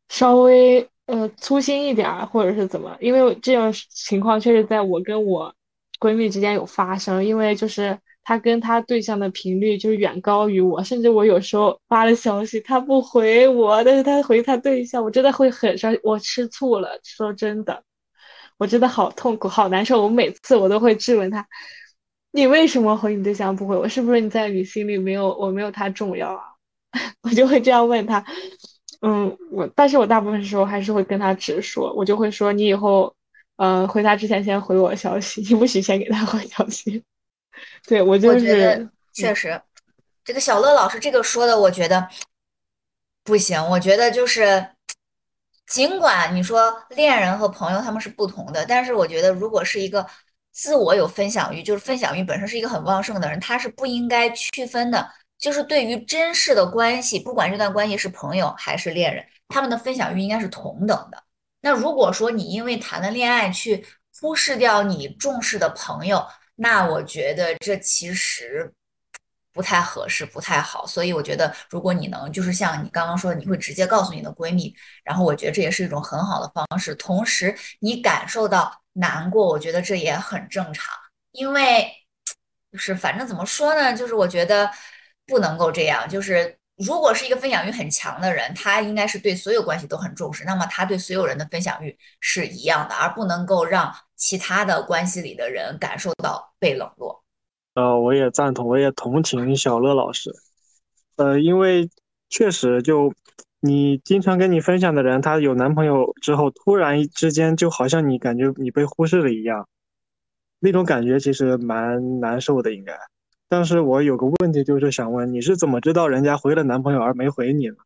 [0.09, 2.97] 稍微呃粗心一点儿，或者是怎么？
[3.01, 5.55] 因为这种情况确实在我跟我
[6.01, 7.97] 闺蜜之间有发生，因为就是。
[8.29, 16.99] 他跟他对象的频率就远高于我，甚至我有时候发了消息他不回我，但是他回他对象，我真的会很伤，我吃醋了。
[17.05, 17.81] 说真的，
[18.59, 20.03] 我真的好痛苦，好难受。
[20.03, 21.47] 我每次我都会质问他，
[22.33, 23.89] 你为什么回你对象不回我？
[23.89, 26.43] 是不是你在你心里没有我没有他重要啊？
[27.23, 28.25] 我就会这样问他。
[29.03, 33.15] 嗯，我但是我大部分时候还是会跟他直说，我就会说你以后，
[33.59, 37.05] 嗯，回他之前先回我消息，你不许先给他回消息。
[37.87, 39.61] 对我就是确实，
[40.25, 42.09] 这个小乐老师这个说的，我觉得
[43.25, 43.61] 不行。
[43.71, 44.67] 我觉得就是
[45.67, 50.07] 尽管你说恋人和朋友他们是不同的，但是我觉得如果是一个
[50.53, 55.11] 自我有分享欲，就是分享欲本身是一个很旺盛的人，他是不应该区分的。
[55.39, 61.23] 就是对于真实的关系，不管这段关系是朋友还是恋人，他们的分享欲应该是同等的。
[61.61, 63.85] 那如果说你因为谈了恋爱去
[64.19, 66.27] 忽视掉你重视的朋友，
[66.57, 68.73] 那我觉得这其实
[69.53, 70.87] 不太合适，不太好。
[70.87, 76.95] 所以我觉得，如果你能就是像你刚刚说，你会直接告诉你的闺蜜，然后我觉得这也是一种很好的方式。
[76.97, 80.93] 同时，你感受到难过，我觉得这也很正常，
[81.33, 81.91] 因为
[82.73, 84.71] 就是反正怎么说呢，就是我觉得。
[85.29, 97.23] 不能够这样，就是如果是一个分享欲很强的人，他应该是对所有关系都很重视，那么他对所有人的分享欲是一样的，而不能够让其他的关系里的人感受到被冷落。
[97.75, 100.35] 呃，我也赞同，我也同情小乐老师。
[101.17, 101.89] 呃，因为
[102.29, 103.13] 确实就
[103.61, 109.69] 你经常跟你分享的人，他有男朋友之后，突然之间就好像你感觉你被忽视了一样，
[110.61, 112.99] 那种感觉其实蛮难受的，应该。
[113.49, 117.77] 但是我有个问题，就是想问你是怎么知道人家回了男朋友而没回你呢？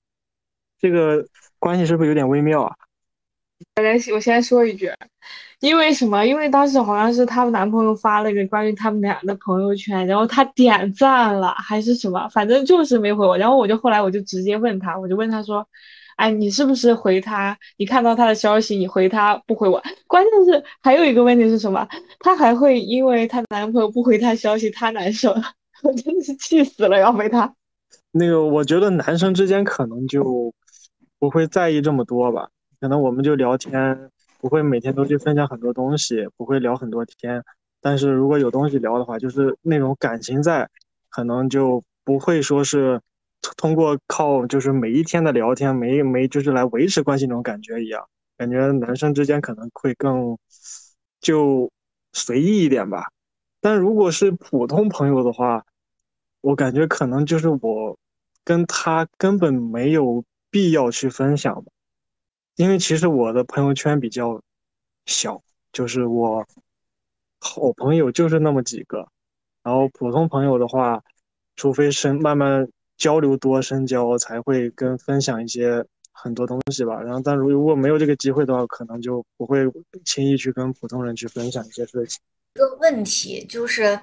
[0.79, 1.27] 这个
[1.59, 2.77] 关系是不是有点微妙啊？
[3.77, 4.91] 我来，我先说一句，
[5.61, 6.25] 因为什么？
[6.25, 13.37] 因为当时好像是她男朋友发了一个关于他们俩的朋友圈，然后她点赞了还是什么，反正就是没回我。
[13.37, 15.67] 然后我就后来我就直接问他，我就问他说
[16.17, 17.57] ：“哎，你是不是回他？
[17.77, 19.83] 你看到他的消息，你回他不回我？
[20.07, 21.87] 关键是还有一个问题是什么？
[22.21, 25.35] 她还会因为她男朋友不回她消息，她难受。”
[25.83, 27.55] 我真的是气死了，要被他。
[28.13, 30.53] 那个，我觉得男生之间可能就
[31.19, 32.51] 不会在意这么多吧，
[32.81, 37.45] 可能我们就聊天，不会每天都去分享很多东西，不会聊很多天。
[37.83, 40.69] 但是如果有东西聊的话，就是那种感情在，
[41.09, 43.01] 可能就不会说是
[43.57, 48.07] 通过靠就是每一天的聊天，没没就是来维持关系那种感觉一样。
[48.37, 50.39] 感觉男生之间可能会更
[51.21, 51.71] 就
[52.13, 53.11] 随意一点吧。
[53.61, 55.65] 但如果是普通朋友的话，
[56.41, 57.99] 我感觉可能就是我
[58.43, 61.71] 跟他根本没有必要去分享吧，
[62.61, 64.39] 因为其实我的朋友圈比较
[65.07, 65.43] 小，
[65.73, 66.47] 就是我
[67.41, 69.09] 好朋友就是那么几个，
[69.63, 71.03] 然后普通朋友的话，
[71.57, 75.83] 除非深慢慢交流多深交，才会跟分享一些
[76.13, 77.01] 很多东西吧。
[77.01, 79.61] 然后，但如果没有这个机会的话，可能就不会
[80.05, 82.21] 轻易去跟普通人去分享一些事情。
[82.57, 83.99] 一个问题就是，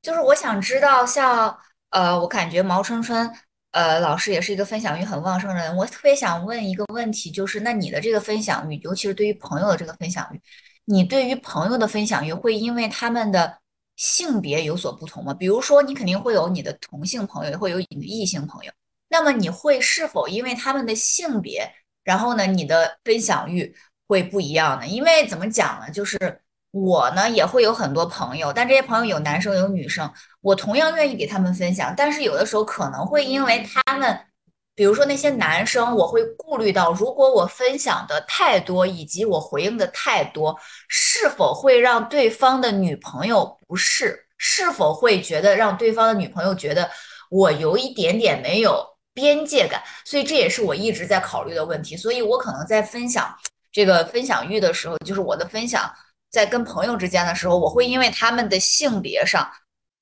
[0.00, 1.58] 就是我想知道像。
[1.90, 3.32] 呃，我感觉毛春春，
[3.76, 5.76] 呃，老师也是一个分享欲很旺盛的人。
[5.76, 10.40] 我特别想问一个问题，就是那你的这个分享欲，尤其是对于朋友的这个分享欲，
[10.86, 13.58] 你对于朋友的分享欲会因为他们的
[13.96, 15.34] 性别有所不同吗？
[15.34, 18.72] 比如说，你肯定会有你的同性朋友，也会有你的异性朋友。
[19.08, 21.70] 那么你会是否因为他们的性别，
[22.02, 23.76] 然后呢，你的分享欲
[24.08, 24.86] 会不一样呢？
[24.86, 26.18] 因为怎么讲呢，就是。
[26.84, 30.12] 我呢也会有很多朋友，但这些朋友有男生有女生，
[30.42, 31.94] 我同样愿意给他们分享。
[31.96, 34.20] 但是有的时候可能会因为他们，
[34.74, 40.54] 比如说那些男生，我会顾虑到，如果我分享的太多，以及我回应的太多，
[40.86, 44.26] 是否会让对方的女朋友不适？
[44.36, 46.90] 是否会觉得让对方的女朋友觉得
[47.30, 49.82] 我有一点点没有边界感？
[50.04, 51.96] 所以这也是我一直在考虑的问题。
[51.96, 53.34] 所以我可能在分享
[53.72, 55.90] 这个分享欲的时候，就是我的分享。
[56.30, 59.48] 在跟朋友之间的时候，我会因为他们的性别上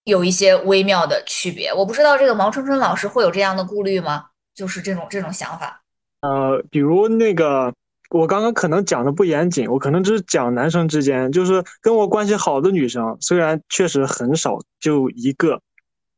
[0.05, 1.73] 有一些微妙的区别。
[1.73, 4.27] 我不知道这个毛春春老师会有这样的顾虑吗？
[4.55, 5.83] 就是这种这种想法。
[6.23, 7.73] 呃，比如那个，
[8.11, 15.61] 我刚刚可能讲的不严谨，我可能只是讲男生之间，就是跟我关系好的女生，虽然确实很少，就一个，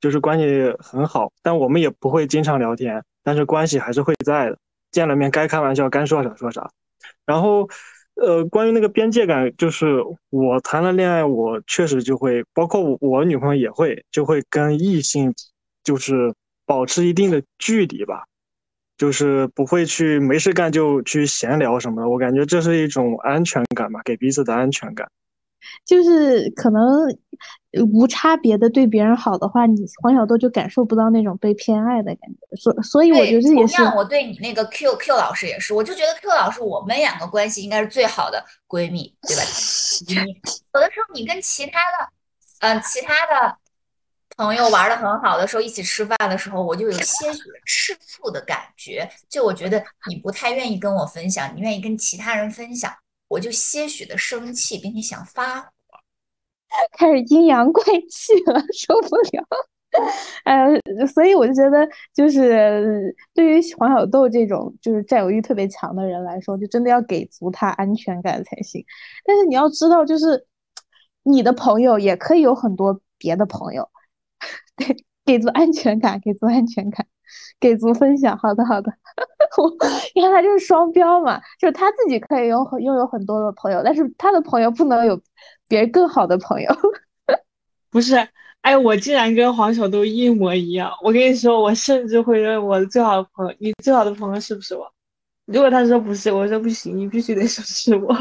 [0.01, 4.59] 就是关系很好，但我们也不会经常聊天，但是关系还是会在的。
[4.93, 6.71] 见了面该开玩笑该说啥说啥，
[7.27, 7.69] 然后。
[8.17, 15.35] 呃，关于那个边界感，就是我谈了恋爱，我确实就会，包括我我女朋友也会，就会跟异性
[15.85, 18.25] 就是保持一定的距离吧，
[18.97, 22.09] 就是不会去没事干就去闲聊什么的。
[22.09, 25.07] 我感觉这是一种安全感吧，给彼此的安全感。
[25.85, 26.83] 就是可能
[27.85, 32.57] 无差别的对别人好的话，你黄小豆就感受不到那种被偏爱的感觉。
[32.57, 33.77] 所所以我觉得也是。
[33.77, 39.43] 同样，我对你那个 Q Q 老师也是，我就觉得 Q 老师我们两个关系应该是最好的闺蜜，对吧？
[40.75, 42.09] 有的时候你跟其他的，
[42.61, 43.57] 嗯，其他的
[44.37, 49.09] 朋友玩的很好的时候，一起吃饭的时候，我就有些许吃醋的感觉。
[49.29, 52.93] 就我觉得你不太愿意跟我分享，你愿意跟其他人分享。
[53.29, 55.67] 我就些许的生气，并且想发火，
[56.99, 59.45] 开始阴阳怪气了， 受不了。
[60.45, 60.69] 呃，
[61.07, 68.85] 所以我就觉得，就是对于黄小豆这种就是占有欲特别强的人来说，就真的要给足他安全感才行。
[69.25, 70.47] 但是你要知道，就是
[71.23, 73.89] 你的朋友也可以有很多别的朋友，
[74.77, 77.07] 对，给足安全感，给足安全感，
[77.61, 78.37] 给足分享。
[78.39, 78.93] 好的，好的，
[80.15, 85.21] 你看他就是双标嘛，就是他自己可以有拥有很多的朋友，但是他的朋友不能有
[85.69, 86.71] 别人更好的朋友，
[87.91, 88.17] 不是。
[88.63, 90.91] 哎，我竟然跟黄小豆一模一样！
[91.01, 94.85] 我跟你说，我甚至会认我的最好的朋友，你最好的朋友是不是我？
[95.45, 98.13] 如果他说不是，我说不行，你必须得说是我。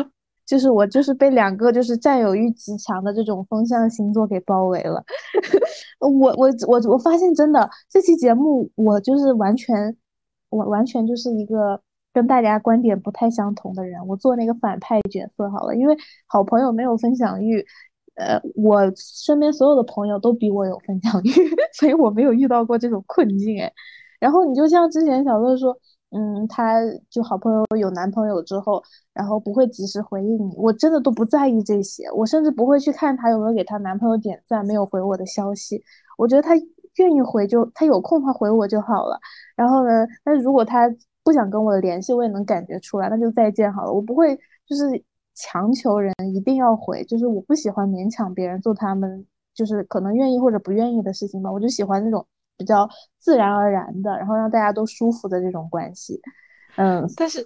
[0.46, 5.04] 就是我，就是被两个就是占有欲极强的这种风象星座给包围了。
[6.00, 6.08] 我
[6.38, 9.98] 我我我发现真的，这期节目我就是完全，
[10.50, 11.80] 我完全就是一个
[12.14, 14.06] 跟大家观点不太相同的人。
[14.08, 15.96] 我做那个反派角色好了，因为
[16.28, 17.66] 好朋友没有分享欲。
[18.16, 21.30] 呃，我身边所有的朋友都比我有分享欲，
[21.78, 23.70] 所以我没有遇到过这种困境哎。
[24.22, 25.78] 然后你就像之前小乐说，
[26.12, 26.80] 嗯，他
[27.10, 28.82] 就好朋友有男朋友之后，
[29.14, 35.84] 然后不会及时回应你，我真的都不在意这些，我甚至不会去看他有没有给他男朋友点赞，没有回我的消息。
[36.18, 36.52] 我觉得他
[36.98, 39.20] 愿意回就他有空他回我就好了。
[39.56, 40.90] 然后呢，但是如果他
[41.24, 43.92] 不想跟我联系，我也能感觉出来，那就再见好了。
[43.92, 44.36] 我不会
[44.68, 45.04] 就是。
[45.38, 51.52] 强求人一定要回，就是我不喜欢勉强别人做他们就是可能愿意或者不愿意的事情吧。
[51.52, 52.26] 我就喜欢那种
[52.56, 52.90] 比较
[53.20, 56.22] 自然而然的，然后让大家都舒服的这种关系。
[56.78, 57.46] 嗯，但是，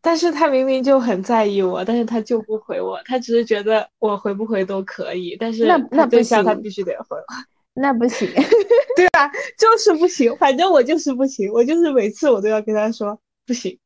[0.00, 7.24] 但是他明明就很在意我，但是他就不回我，他只是觉得我回不回都可以，但是那那对象他必须得回我，
[7.76, 8.28] 那不行，
[8.96, 9.28] 对啊？
[9.58, 13.78] 就是不行，反正我就是不行，我就是每次我都要跟他说不行。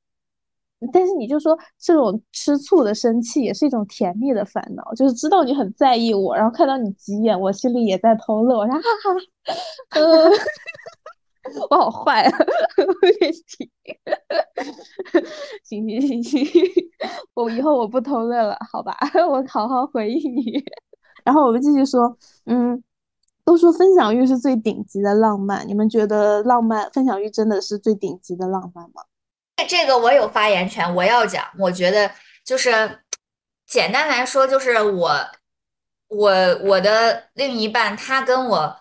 [0.93, 10.31] 但是你就说这种吃醋的生气也是一种甜蜜的烦恼，就是知道你很在意我，然后看到你急眼，我心里也在偷乐，我说哈哈，呃，
[11.69, 12.39] 我好坏啊，
[15.65, 16.47] 行行行行，
[17.35, 18.97] 我以后我不偷乐了，好吧，
[19.29, 20.65] 我好好回应你。
[21.25, 22.17] 然后我们继续说，
[22.47, 22.83] 嗯，
[23.45, 29.03] 都说分享欲是最顶级的浪漫，你们觉得浪漫分享欲真的是最顶级的浪漫吗？
[29.69, 31.45] 这个我有发言权，我要讲。
[31.59, 32.11] 我觉得
[32.45, 33.01] 就是
[33.67, 35.11] 简单来说，就是我
[36.09, 36.31] 我
[36.65, 38.77] 我的另一半，他跟我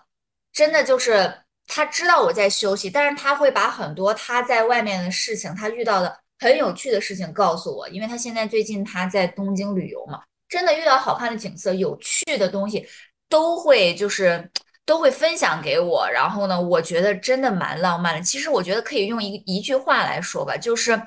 [0.52, 1.32] 真的就是
[1.66, 12.86] 他知道我在休息，但是他会把很多他在外面的事情，他遇到的很有趣的事情告诉我，因为他现在最近他在东京旅游嘛，真的遇到好看的景色、有趣的东西，
[13.30, 14.50] 都会就是。
[14.86, 18.20] 都会分享给我，然后呢，我觉得真的蛮浪漫的。
[18.20, 21.00] 其实我觉得可以用一一句话来说吧，就是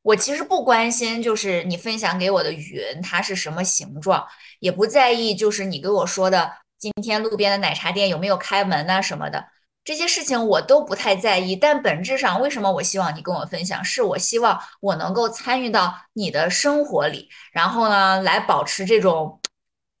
[0.00, 4.26] 我其实不关心，就是你分享给我的云它是什么形状，
[4.60, 9.44] 也不在意，就是你给我说的今天路边的奶茶店有没有开门呐什么的
[9.84, 11.54] 这些事情我都不太在意。
[11.54, 13.84] 但本质上，为什么我希望你跟我分享？
[13.84, 19.38] 是我希望我能够参与到你的生活里，然后呢，来保持这种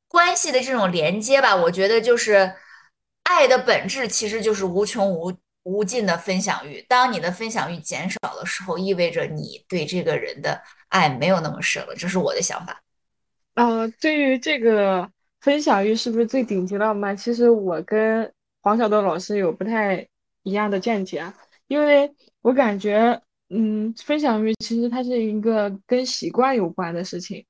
[0.08, 1.54] 关系的这种连接吧。
[1.54, 2.52] 我觉得就是。
[3.30, 5.30] 爱的本质其实就是无穷无
[5.64, 6.80] 无尽的分享欲。
[6.88, 11.94] 当你的分享欲减少的时候，意味着你对这个人的爱没有那么深了。
[11.94, 12.82] 这是我的想法。
[13.52, 15.10] 呃，对于这个
[15.42, 17.14] 分享欲是不是最顶级浪漫？
[17.14, 18.32] 其实我跟
[18.62, 20.08] 黄晓豆老师有不太
[20.42, 21.34] 一样的见解啊。
[21.66, 22.10] 因为
[22.40, 23.20] 我感觉，
[23.50, 27.44] 嗯，分享欲其实它是一个跟习惯有关的事情。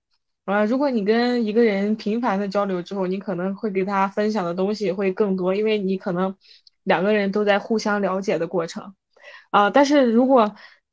[0.48, 6.34] 呃，如果你跟一个人频繁的交流之后，你可能会给他分享的东西会更多，因为你可能
[6.84, 8.94] 两个人都在互相了解的过程。
[9.50, 10.50] 啊，但是如果，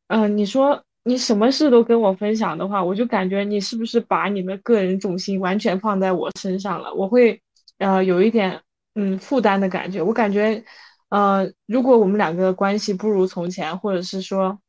[0.08, 6.94] 嗯，你说你什么事都跟我分享的话，我就感觉你是不是把你的个人重心完全放在我身上了？
[6.94, 7.42] 我会，
[7.78, 8.62] 呃，有一点，
[8.96, 10.02] 嗯，负担的感觉。
[10.02, 10.62] 我感觉，
[11.08, 14.60] 呃，如果我们两个关系不如从前，或者是说。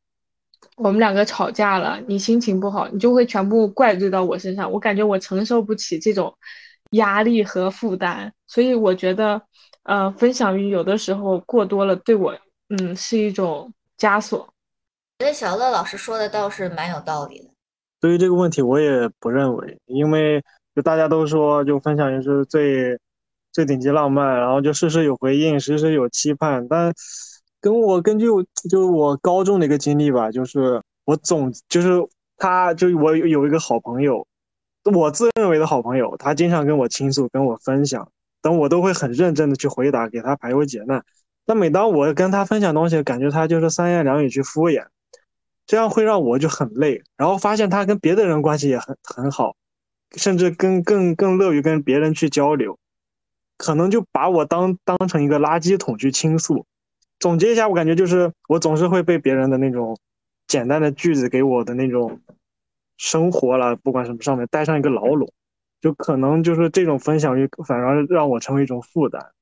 [0.76, 4.70] 我们两个吵架了，你心情不好，你就会全部怪罪到我身上。
[4.70, 6.32] 我感觉我承受不起这种
[6.90, 9.40] 压力和负担，所以我觉得，
[9.84, 12.36] 呃，分享欲有的时候过多了，对我，
[12.68, 14.46] 嗯，是一种枷锁。
[15.20, 17.46] 觉得小乐老师说的倒是蛮有道理的。
[17.98, 22.98] 对于这个问题，我也不认为，因为就大家都说，就分享欲是最
[23.50, 26.92] 最顶级浪漫，然后就事事有回应，时时有期盼，但。
[27.60, 28.26] 跟我根据
[28.70, 32.06] 就是我高中的一个经历吧，就是我总就是
[32.36, 34.26] 他，就我有一个好朋友，
[34.84, 38.08] 我自认为的好朋友，他经常跟我倾诉，跟我分享，
[38.42, 41.04] 等我都会很认真的去回答，给他排忧解难。
[41.44, 44.86] 但每当我跟他分享东西，感觉他就是三言两语去敷衍，
[45.66, 47.02] 这样会让我就很累。
[47.16, 49.56] 然后发现他跟别的人关系也很很好，
[50.16, 52.78] 甚至更更更乐于跟别人去交流。
[53.56, 56.66] 可能就把我当当成一个垃圾桶去倾诉。
[57.18, 59.98] 总结一下，我感觉就是我总是会被别人的那种
[60.46, 62.20] 简单的句子给我的那种
[62.96, 65.30] 生活了，不管什么上面带上一个牢笼，
[65.80, 69.32] 就可能就是这种分享欲反而让我成为一种负担。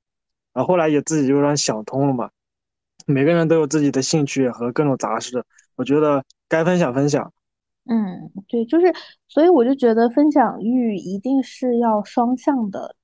[0.52, 2.30] 然后后来也自己就让想通了嘛，
[3.06, 5.44] 每个人都有自己的兴趣和各种杂事，
[5.74, 7.32] 我觉得该分享分享。
[7.86, 8.94] 嗯，对，就是，
[9.28, 12.94] 所以我就觉得分享欲一定是要双向的。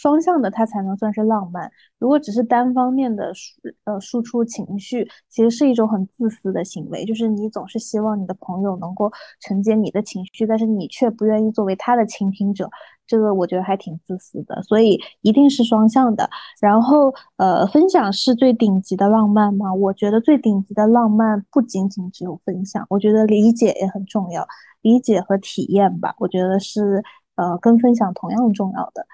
[0.00, 1.68] 双向的，它才能算是浪漫。
[1.98, 3.52] 如果只是单方面的输
[3.82, 7.04] 呃输出情绪，其实是一种很自私的行为。
[7.04, 9.10] 就是你总是希望你的朋友能够
[9.40, 12.70] 承接你的情绪，但是你却不愿意作为他的倾听者，
[13.08, 14.62] 这个我觉得还挺自私的。
[14.62, 16.30] 所以一定是双向的。
[16.60, 19.74] 然后呃，分享是最顶级的浪漫吗？
[19.74, 24.46] 我觉得最顶级的浪漫不仅仅只有分享，我觉得理解也很重要，
[24.82, 27.02] 理解和体验吧，我觉得是
[27.34, 29.04] 呃跟分享同样重要的。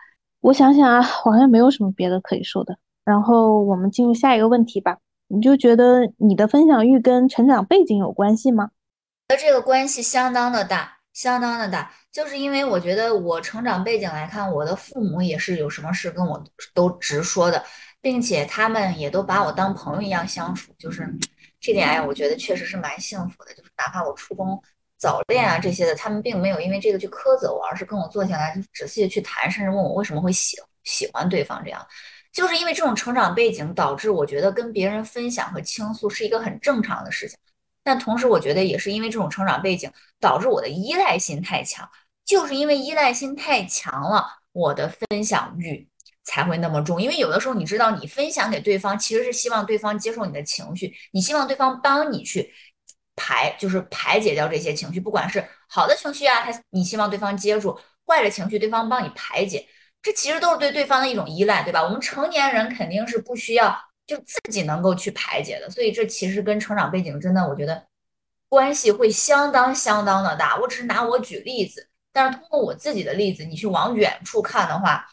[0.45, 2.77] 我想想啊，好像没有什么别的可以说的。
[3.03, 4.99] 然后我们进入下一个问题吧。
[5.27, 8.71] 你就觉得你的分享欲跟成长背景有关系吗？
[9.29, 11.91] 得这个关系相当的大，相当的大。
[12.13, 16.45] 就是因为我觉得我成长背景来看，我的父母也是有什么事跟我
[16.75, 17.65] 都直说的，
[18.03, 20.75] 并且他们也都把我当朋友一样相处。
[20.79, 21.11] 就是
[21.59, 23.55] 这点，哎，我觉得确实是蛮幸福的。
[23.55, 24.63] 就是哪怕我初中。
[24.99, 31.63] 早恋啊这些的，他们并没有因为这个去苛责我，而是跟我坐下来就仔细的去谈，甚至问我为什么会喜喜欢对方。
[31.63, 31.87] 这样，
[32.33, 37.37] 就是因为这种成长背景导致我觉得跟别人分享和倾诉是一个很正常的事情。
[37.83, 41.87] 但同时，我觉得也是因为这种成长背景导致我的依赖心太强，
[42.25, 45.87] 就是因为依赖心太强了，我的分享欲
[46.23, 47.03] 才会那么重。
[47.03, 52.51] 因为有的时候你知道，你分享给对方其实是希望对方接受你的情绪，你希望对方帮你去。
[53.17, 57.71] 排就是排解掉这些情绪，不管是好的情绪啊，他你希望对方接住；
[58.07, 59.67] 坏的情绪，对方帮你排解。
[60.03, 61.83] 这其实都是对对方的一种依赖，对吧？
[61.83, 63.75] 我们成年人肯定是不需要
[64.07, 67.87] 就自己能够去排解的，所以这其实跟成长背景真的，我觉得
[68.49, 70.57] 关系会相当相当的大。
[70.57, 75.09] 我只是拿我举例子，但是通过我自己的例子，你去往远处看的话，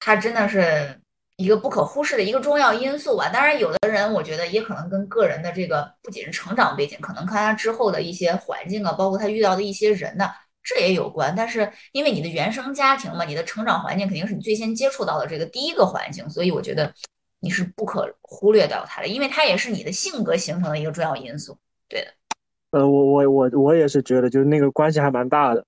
[0.00, 1.01] 它真的是。
[1.36, 3.28] 一个不可忽视的一个重要因素吧。
[3.28, 10.30] 当然，有的人我觉得也可能跟个人的这个不仅是成长背景，可能看他之后的一些环境啊，包括他遇到的一些人呢，
[10.62, 11.34] 这也有关。
[11.34, 16.92] 但是因为你的原生家庭嘛，你的成长环境肯定是你最先接触到的这个第一个环境，所以我觉得
[17.40, 21.56] 你是不可忽略掉它的，因为它也是你的性格形成的一个重要因素。
[21.88, 22.08] 对的。
[22.70, 25.64] 呃，我我我我也是觉得，就是那个关系还蛮大的。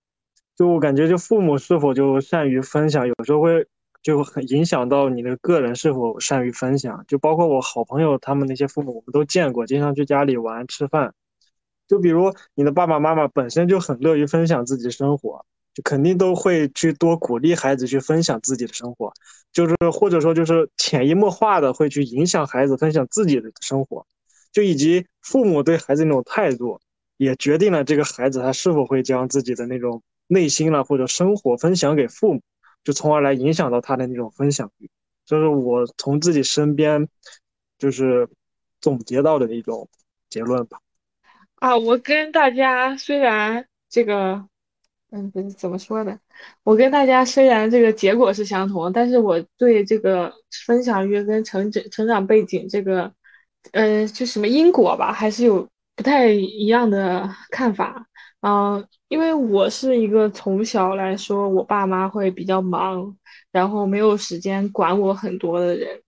[0.56, 3.66] 就我感觉，就父母是否就善于分享，有时候会。
[4.04, 11.14] 就很影响到你的个人是否善于分享，就包括我好朋友他们那些父母，我们都见过，经常去家里玩吃饭。
[11.88, 19.10] 就比如你的爸爸妈妈本身就很乐于分享自己生活，就肯定都会去多鼓励孩子去分享自己的生活，
[19.52, 24.06] 就是或者说就是潜移默化的会去影响孩子分享自己的生活，
[24.52, 26.78] 就以及父母对孩子那种态度，
[27.16, 32.42] 也决定了这个孩子他是否会将自己的那种内心了或者生活分享给父母。
[32.84, 34.88] 就从而来影响到他的那种分享欲，
[35.26, 37.08] 这是我从自己身边
[37.78, 38.28] 就是
[38.80, 39.88] 总结到的一种
[40.28, 40.78] 结论吧。
[41.56, 44.46] 啊，我跟大家虽然这个，
[45.10, 46.18] 嗯，怎么说呢？
[46.62, 50.30] 我跟大家虽然这个结果是相同，但是我对这个
[50.66, 53.10] 分享欲跟成长成长背景这个，
[53.72, 55.66] 呃，就什么因果吧，还是有
[55.96, 58.06] 不太一样的看法。
[58.40, 63.16] 嗯，因为我是一个从小来说，我爸妈会比较忙，
[63.50, 66.00] 然后没有时间管我很多的人。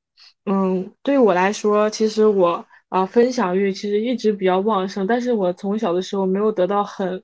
[0.45, 7.23] 嗯，对我来说，其实我啊分享欲其实一直比较旺盛，但是我从小的时候没有得到很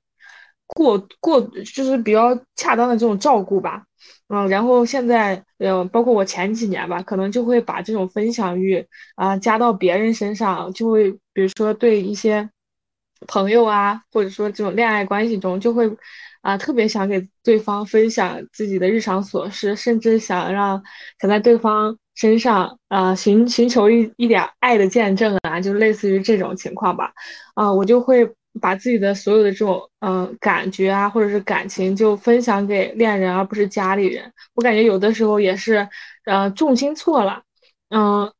[0.68, 1.40] 过过
[1.74, 3.84] 就是比较恰当的这种照顾吧。
[4.32, 8.84] 嗯，然后现在，呃，包括我前几年吧，可能就会把这种分享欲
[9.14, 12.48] 啊加到别人身上，就会比如说对一些。
[13.28, 15.88] 朋友啊，或者说这种恋爱关系中，就会
[16.40, 20.82] 啊特别想给对方分享自己的日常琐事，甚至想让
[21.20, 27.12] 想在对方身上啊寻寻求一一点爱的见证啊，就类似于这种情况吧。
[27.54, 28.28] 啊，我就会
[28.60, 34.32] 把自己的所有的这种嗯感觉啊，或者是感情，就分享给恋人，而不是家里人。
[34.54, 35.88] 我感觉有的时候也是，
[36.26, 37.42] 呃，重心错了，
[37.90, 38.32] 嗯。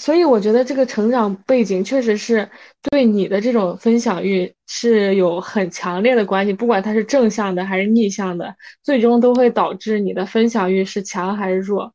[0.00, 2.48] 所以我觉得这个成长背景确实是
[2.88, 11.92] 对你的这种分享欲是有很强烈的关系，不管它是正向的还是逆向的，最终都会导致你的分享欲是强还是弱。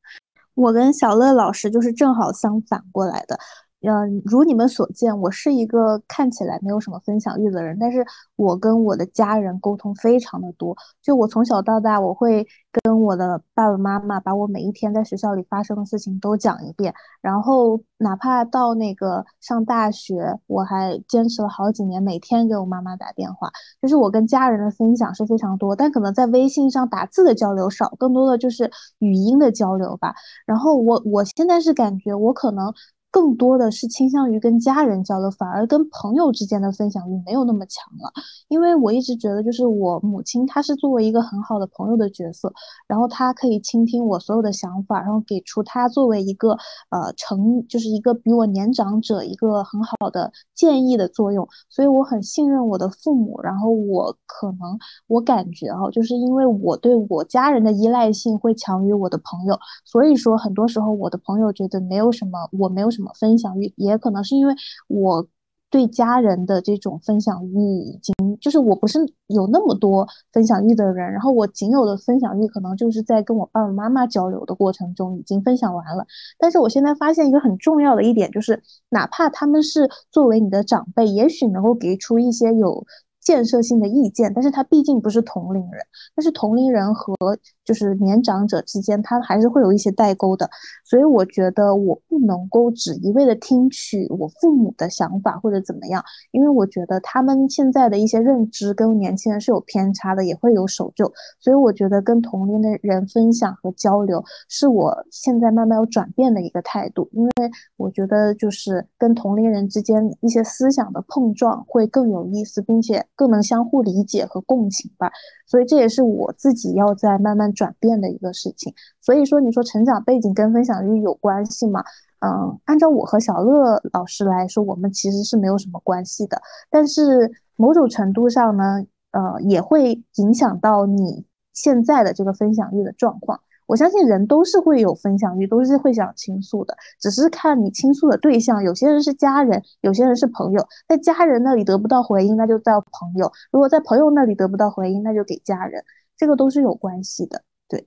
[0.53, 3.39] 我跟小乐老师就是正好相反过来的。
[3.85, 8.05] 嗯，如你们所见，我是一个看起来没有什么分享欲的人，但是
[8.38, 10.73] 我跟我的家人沟通非常的多。
[11.01, 23.51] 就我从小到大，我会跟我的爸爸妈妈把我每一天在学校里发生的事情都讲一遍，然后哪怕到那个上大学，我还坚持了好几年，每天给我妈妈打电话。
[23.81, 30.15] 就是我跟家人的分享是非常多，但可能在微信上打字的交流少，更多的就是语音的交流吧。
[30.45, 32.73] 然后我我现在是感觉我可能。
[33.14, 38.11] 更多的是倾向于跟家人交流，反而跟朋友之间的分享欲没有那么强了。
[38.48, 42.52] 因为我一直觉得，就是我母亲她是作为一个很好的朋友的角色，
[42.88, 46.57] 然后她可以倾听我所有的想法，然后给出她作为一个
[46.90, 51.48] 呃成就是一个比我年长者一个很好的建议的作用。
[51.69, 54.76] 所以我很信任我的父母，然后我可能
[55.06, 63.02] 我感觉哈，就是因为我对我家人的依赖性会强于我的朋友，所以说很多时候我的朋友觉得没有什么，我没有什么。
[63.19, 64.53] 分享欲也可能是因为
[64.88, 65.27] 我
[65.69, 76.05] 对家人的这种分享欲已经就是我不是有那么多分享欲的人，然后我仅有的分享欲可能就是在跟我爸爸妈妈交流的过程中已经分享完了。
[76.38, 82.85] 但是我现在发现一个很重要的一点就是，哪怕他们是作为你的长辈，也许能够给出一些有。
[83.25, 85.81] 建设性的意见，但是他毕竟不是同龄人，
[86.13, 87.15] 但是同龄人和
[87.64, 90.49] 就是年长者之间，他还是会有一些代沟的，
[90.84, 107.31] 所以我觉得我不能够只一味的听取我父母的想法或者怎么样，因为我觉得他们现在的一些认知跟年轻人是有偏差的，也会有守旧，所以我觉得跟同龄的人分享和交流是我现在慢慢要转变的一个态度，因为
[107.77, 112.94] 我觉得就是跟同龄人之间一些思想的碰撞会更有意思，并且。
[113.15, 115.10] 更能相互理解和共情吧，
[115.45, 118.73] 所以这也是我自己要在慢慢转变的一个事情。
[118.99, 121.84] 所以说，你说成长背景跟分享欲有关系吗？
[122.19, 126.41] 嗯，按照我和小乐老师来说，我们其实是没有什么关系的。
[126.69, 133.39] 但是某种程度上呢，呃，也会影响到你现在的这个分享欲的状况。
[133.65, 138.61] 我相信人都是会有分享欲，都是会想倾诉的，只是看你倾诉的对象。
[138.61, 140.65] 有些人是家人，有些人是朋友。
[140.88, 145.84] 在家人那里得不到回应，那就叫朋友；如果在朋友那里得不到回应，那就给家人。
[146.18, 147.44] 这个都是有关系的。
[147.68, 147.85] 对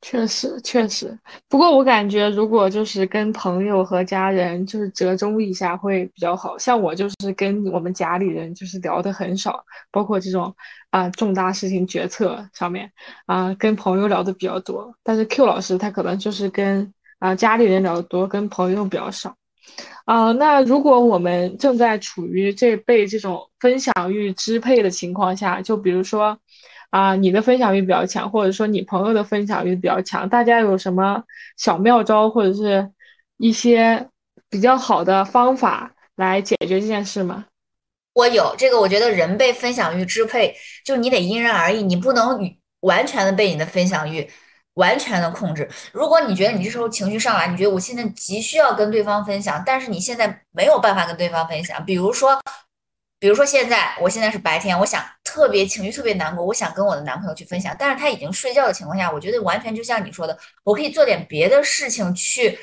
[0.00, 1.18] 确实，确实。
[1.48, 6.58] 不过我感觉，如果就是跟朋友和家人就是折中一下会比较好。
[6.58, 10.54] 像我就是跟我们家里人就是聊的很少，包括这种
[10.90, 12.92] 啊重大事情决策上面
[13.24, 14.94] 啊，跟朋友聊的比较多。
[15.02, 19.34] 但是 Q 老师他可能就是跟啊家里人聊的多，跟朋友比较少。
[20.04, 26.38] 啊，那如果我们正在处于这被这种分享欲支配的情况下，就比如说。
[26.94, 31.20] 啊，你的分享欲比较强，或者说你朋友的分享欲比较强，大家有什么
[31.56, 32.88] 小妙招或者是
[33.36, 34.08] 一些
[34.48, 37.46] 比较好的方法来解决这件事吗？
[38.12, 40.54] 我有这个，我觉得人被分享欲支配，
[40.84, 42.38] 就你得因人而异，你不能
[42.82, 44.30] 完全的被你的分享欲
[44.74, 45.68] 完全的控制。
[45.90, 52.40] 如果你觉得你这时候情绪上来，你觉得我现在急需要跟对方分享，但是你现在没有办法跟对方分享，比如说。
[53.18, 62.58] 比如说现在，我现在是白天，我想特别情绪特别难过，我想跟我的男朋友去分享，但是他已经睡觉的情况下，我觉得完全就像你说的，我可以做点别的事情去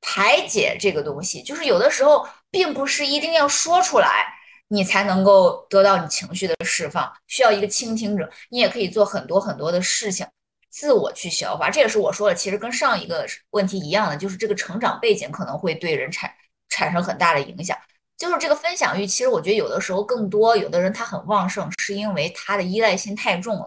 [0.00, 1.42] 排解这个东西。
[1.42, 4.26] 就是有的时候，并不是一定要说出来，
[4.68, 8.30] 你才能够得到你情绪的释放，需要一个倾听者。
[8.48, 10.26] 你也可以做很多很多的事情，
[10.70, 11.68] 自我去消化。
[11.68, 16.32] 这也是我说的，其实跟上一个问题一样的，就是这个成长背景可能会对人产
[16.70, 17.76] 产生很大的影响。
[18.16, 23.66] 就是这个分享欲，其实我觉得有的时候更多，有的人他很旺盛，是因为他的依赖心太重了。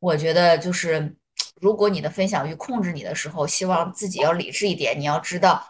[0.00, 1.14] 我觉得就是，
[1.60, 4.98] 如果你的分享欲控制你的时候，希望自己要理智一点。
[4.98, 5.62] 你要知道，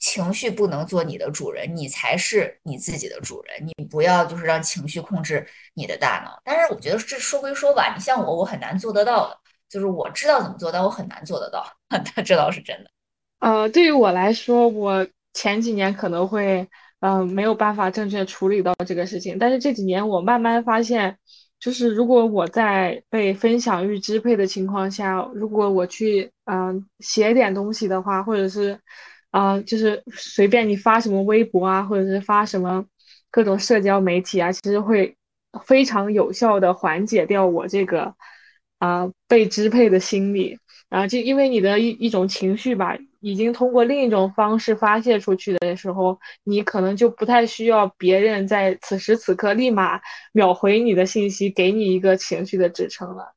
[0.00, 3.64] 情绪不能做你的主人，你才是你自己的主人。
[3.64, 6.40] 你不要就是让情绪控制你的大脑。
[6.44, 9.38] 但是我觉得这说归说吧，你像我，我很难做得到的。
[9.68, 11.64] 就是我知道怎么做，但我很难做得到。
[12.24, 12.90] 这倒是真的。
[13.38, 16.68] 呃，对于我来说，我前几年可能会。
[17.00, 19.38] 嗯，没有办法正确处理到这个事情。
[19.38, 21.16] 但是这几年我慢慢发现，
[21.60, 28.76] 就是如果我在被分享欲支配的情况下，如果我去嗯写点东西的话，或者是
[29.30, 32.84] 啊就是随便你发什么微博啊，或者是发什么
[33.30, 35.16] 各种社交媒体啊，其实会
[35.64, 38.12] 非常有效的缓解掉我这个
[38.78, 40.58] 啊被支配的心理。
[40.88, 50.00] 啊，就因为你的一一种情绪吧，已经通过另一种方式发泄出去的时候，你可能就不太需要别人在此时此刻立马
[50.32, 53.34] 秒回你的信息，给你一个情绪的支撑了。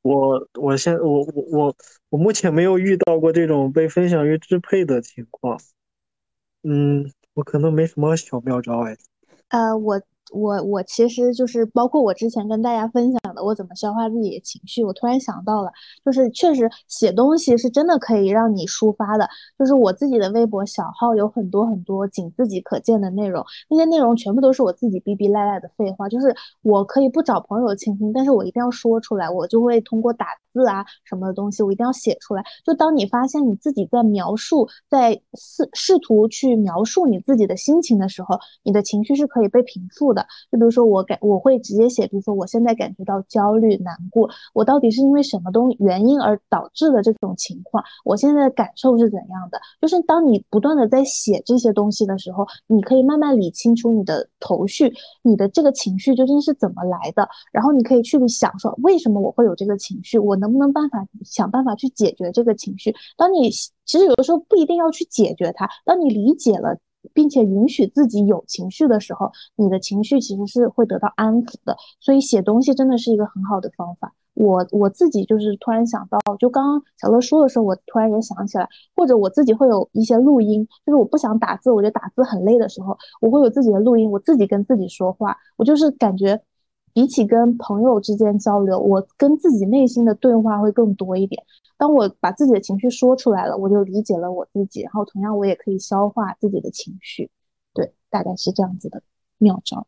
[0.00, 1.76] 我我现我我我
[2.08, 5.60] 我目前没有遇到过这种被分享欲支配的情况。
[6.62, 8.96] 嗯，我可能没什么小妙招哎。
[9.50, 10.00] 呃，我
[10.32, 14.82] 我我其实就是包括我之前跟大家分享我怎么消化自己的情绪。
[14.84, 15.70] 我突然想到了，
[16.04, 19.28] 就是确实写东西是真的可以让你抒发的。
[19.58, 26.08] 就是我自己的微博小号有很多很多仅自己可见的内容，那些内容全部都是我自己逼逼赖赖的废话。
[26.08, 32.44] 就是我可以不找朋友倾听，但是我一定要说出来，我就会通过打字啊什么的东西，我一定要写出来。
[32.64, 40.26] 就当你发现你自己在描述，在试试图去描述你自己的心情的时候，你的情绪是可以被平复的。
[40.50, 47.82] 就比如说我感我会直接写，比如说我现在感觉到焦虑难过，我到底是因为什么东原因而导致的这种情况？
[48.04, 49.60] 我现在的感受是怎样的？
[49.80, 54.92] 就是当你不断的在写这些东西的时候，你可以慢慢理清楚你的头绪，
[55.22, 62.94] 你的这个情绪究竟是怎么来的，然后你可以去想说为什么我会有这个情绪，我能不能办法想办法去解决这个情绪？
[63.16, 63.48] 当你
[63.86, 66.76] 其实有的时候不一定要去解决它，当你理解了。
[67.14, 71.76] 并且允许自己有情绪的时候，你的情绪其实是会得到安抚的。
[71.98, 74.14] 所以写东西真的是一个很好的方法。
[74.34, 86.40] 我我自己就是突然想到，就刚刚小乐说的时候，我突然也想起来，或者我自己会有一些录音，就是我不想打字，我觉得打字很累的时候，我会有自己的录音，我自己跟自己说话，我就是感觉
[86.92, 91.42] 比起跟朋友之间交流，我跟自己内心的对话会更多一点。
[91.78, 97.30] 当我把自己的情绪说出来了，我就理解了我自己，然后同样我也可以消化自己的情绪，
[97.74, 99.02] 对，大概是这样子的
[99.38, 99.86] 妙招。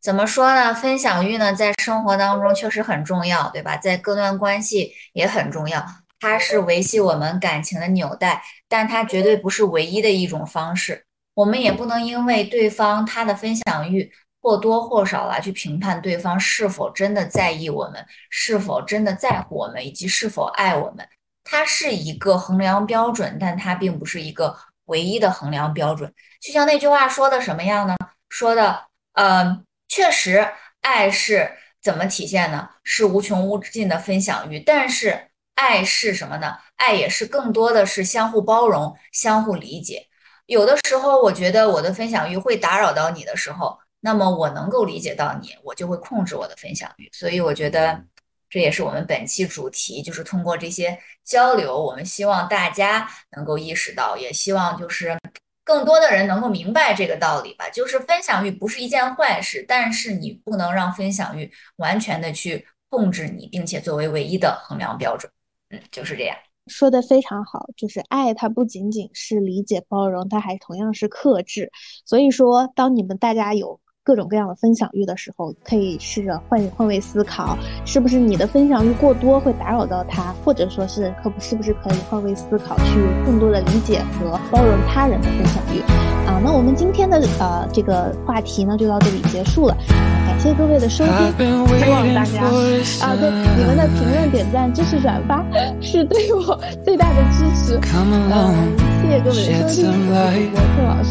[0.00, 0.72] 怎么说呢？
[0.72, 3.76] 分享欲呢，在生活当中确实很重要，对吧？
[3.76, 5.84] 在各段关系也很重要，
[6.20, 11.04] 它是维系我们感情的纽带，但它绝对不是唯一的一种方式。
[11.34, 14.10] 我们也不能因为对方他的分享欲
[14.46, 21.04] 或多或少来去评判对方是否真的在意我们，是否真的在乎我们，以及是否爱我们。
[21.42, 26.14] 它是一个衡量标准，但它并不是一个唯一的衡量标准。
[26.40, 27.96] 就像那句话说的什么样呢？
[28.28, 30.48] 说的，呃，确实，
[30.80, 31.50] 爱是
[31.82, 32.70] 怎么体现呢？
[32.84, 34.60] 是无穷无尽的分享欲。
[34.60, 36.56] 但是，爱是什么呢？
[36.76, 40.06] 爱也是更多的是相互包容、相互理解。
[40.46, 47.08] 有的时候，我觉得我的分享欲会打扰到你的时候，那么我能够理解到你，我就会控制我的分享欲。
[47.12, 48.04] 所以，我觉得。
[48.48, 55.18] 这也是我们本期主题，就是通过这些交流，我们希望大家能够意识到，也希望就是
[55.64, 57.68] 更多的人能够明白这个道理吧。
[57.70, 65.30] 就是分享欲不是一件坏事，但是你不能让分享欲完全的去控制你，并且作为唯一的衡量标准。
[65.70, 66.36] 嗯，就是这样。
[66.68, 71.72] 说的非常好，就是爱它不仅仅是理解包容，它还同样是克制。
[72.04, 73.80] 所以说，当你们大家有。
[74.06, 85.80] 各种各样的分享欲的时候，可以试着换换位思考，是不是你的分享欲过多会打扰到他，或者说是可不是不是可以换位思考，去更多的理解和包容他人的分享欲
[86.24, 86.40] 啊？
[86.44, 89.76] 那我们今天的呃这个话题呢就到这里结束了，
[90.24, 92.44] 感谢各位的收听，希望大家
[93.04, 93.28] 啊对
[93.58, 95.44] 你们的评论、点赞、支持、转发
[95.80, 97.80] 是对我最大的支持。
[97.92, 98.70] 嗯，
[99.02, 101.10] 谢谢各位的收听，我是主播克老师，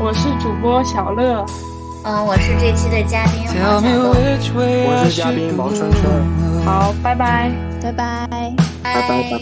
[0.00, 1.44] 我是主播小乐。
[2.02, 4.14] 嗯，我是这期的嘉宾黄小乐，
[4.86, 6.64] 我是嘉宾毛春春。
[6.64, 7.50] 好，拜拜，
[7.82, 8.26] 拜拜，
[8.82, 9.40] 拜拜，拜拜。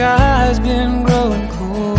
[0.00, 1.98] Sky's been growing cold.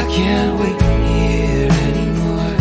[0.00, 2.54] I can't wait here anymore.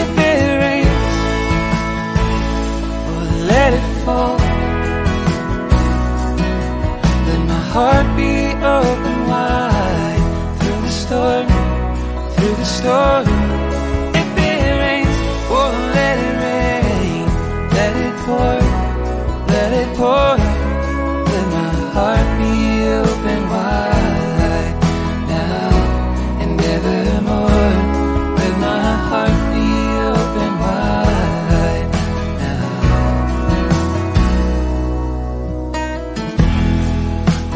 [0.00, 1.16] If it rains,
[3.06, 4.36] well, let it fall.
[7.26, 8.34] Let my heart be
[8.80, 10.24] open wide
[10.58, 11.46] through the storm,
[12.34, 13.39] through the storm.
[18.30, 18.58] Pour,
[19.52, 20.34] let it pour.
[21.30, 22.54] Let my heart be
[23.00, 24.74] open wide
[25.34, 25.70] now
[26.42, 27.72] and evermore.
[28.38, 29.68] Let my heart be
[30.18, 31.88] open wide
[32.44, 32.68] now.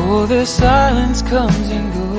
[0.03, 2.13] Oh, the silence comes and goes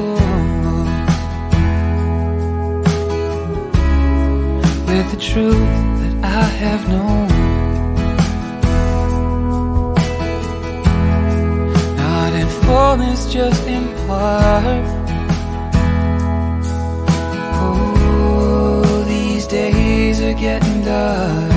[4.90, 5.72] with the truth
[6.02, 7.35] that I have known.
[12.95, 14.85] Fullness just in part.
[17.61, 21.55] Oh, these days are getting dark.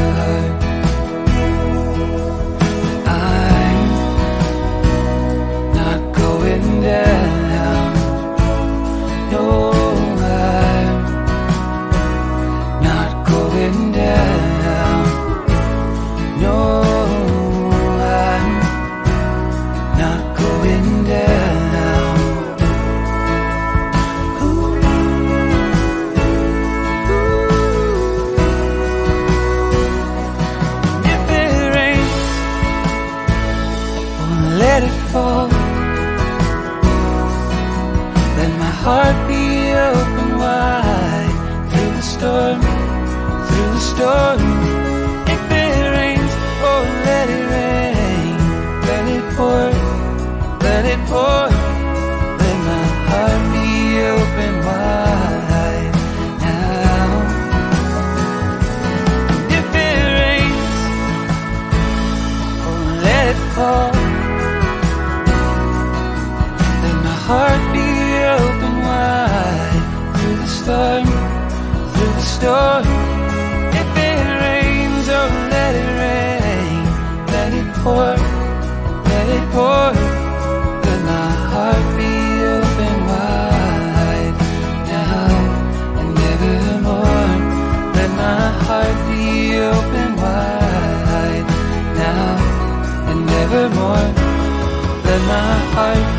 [95.29, 96.18] My heart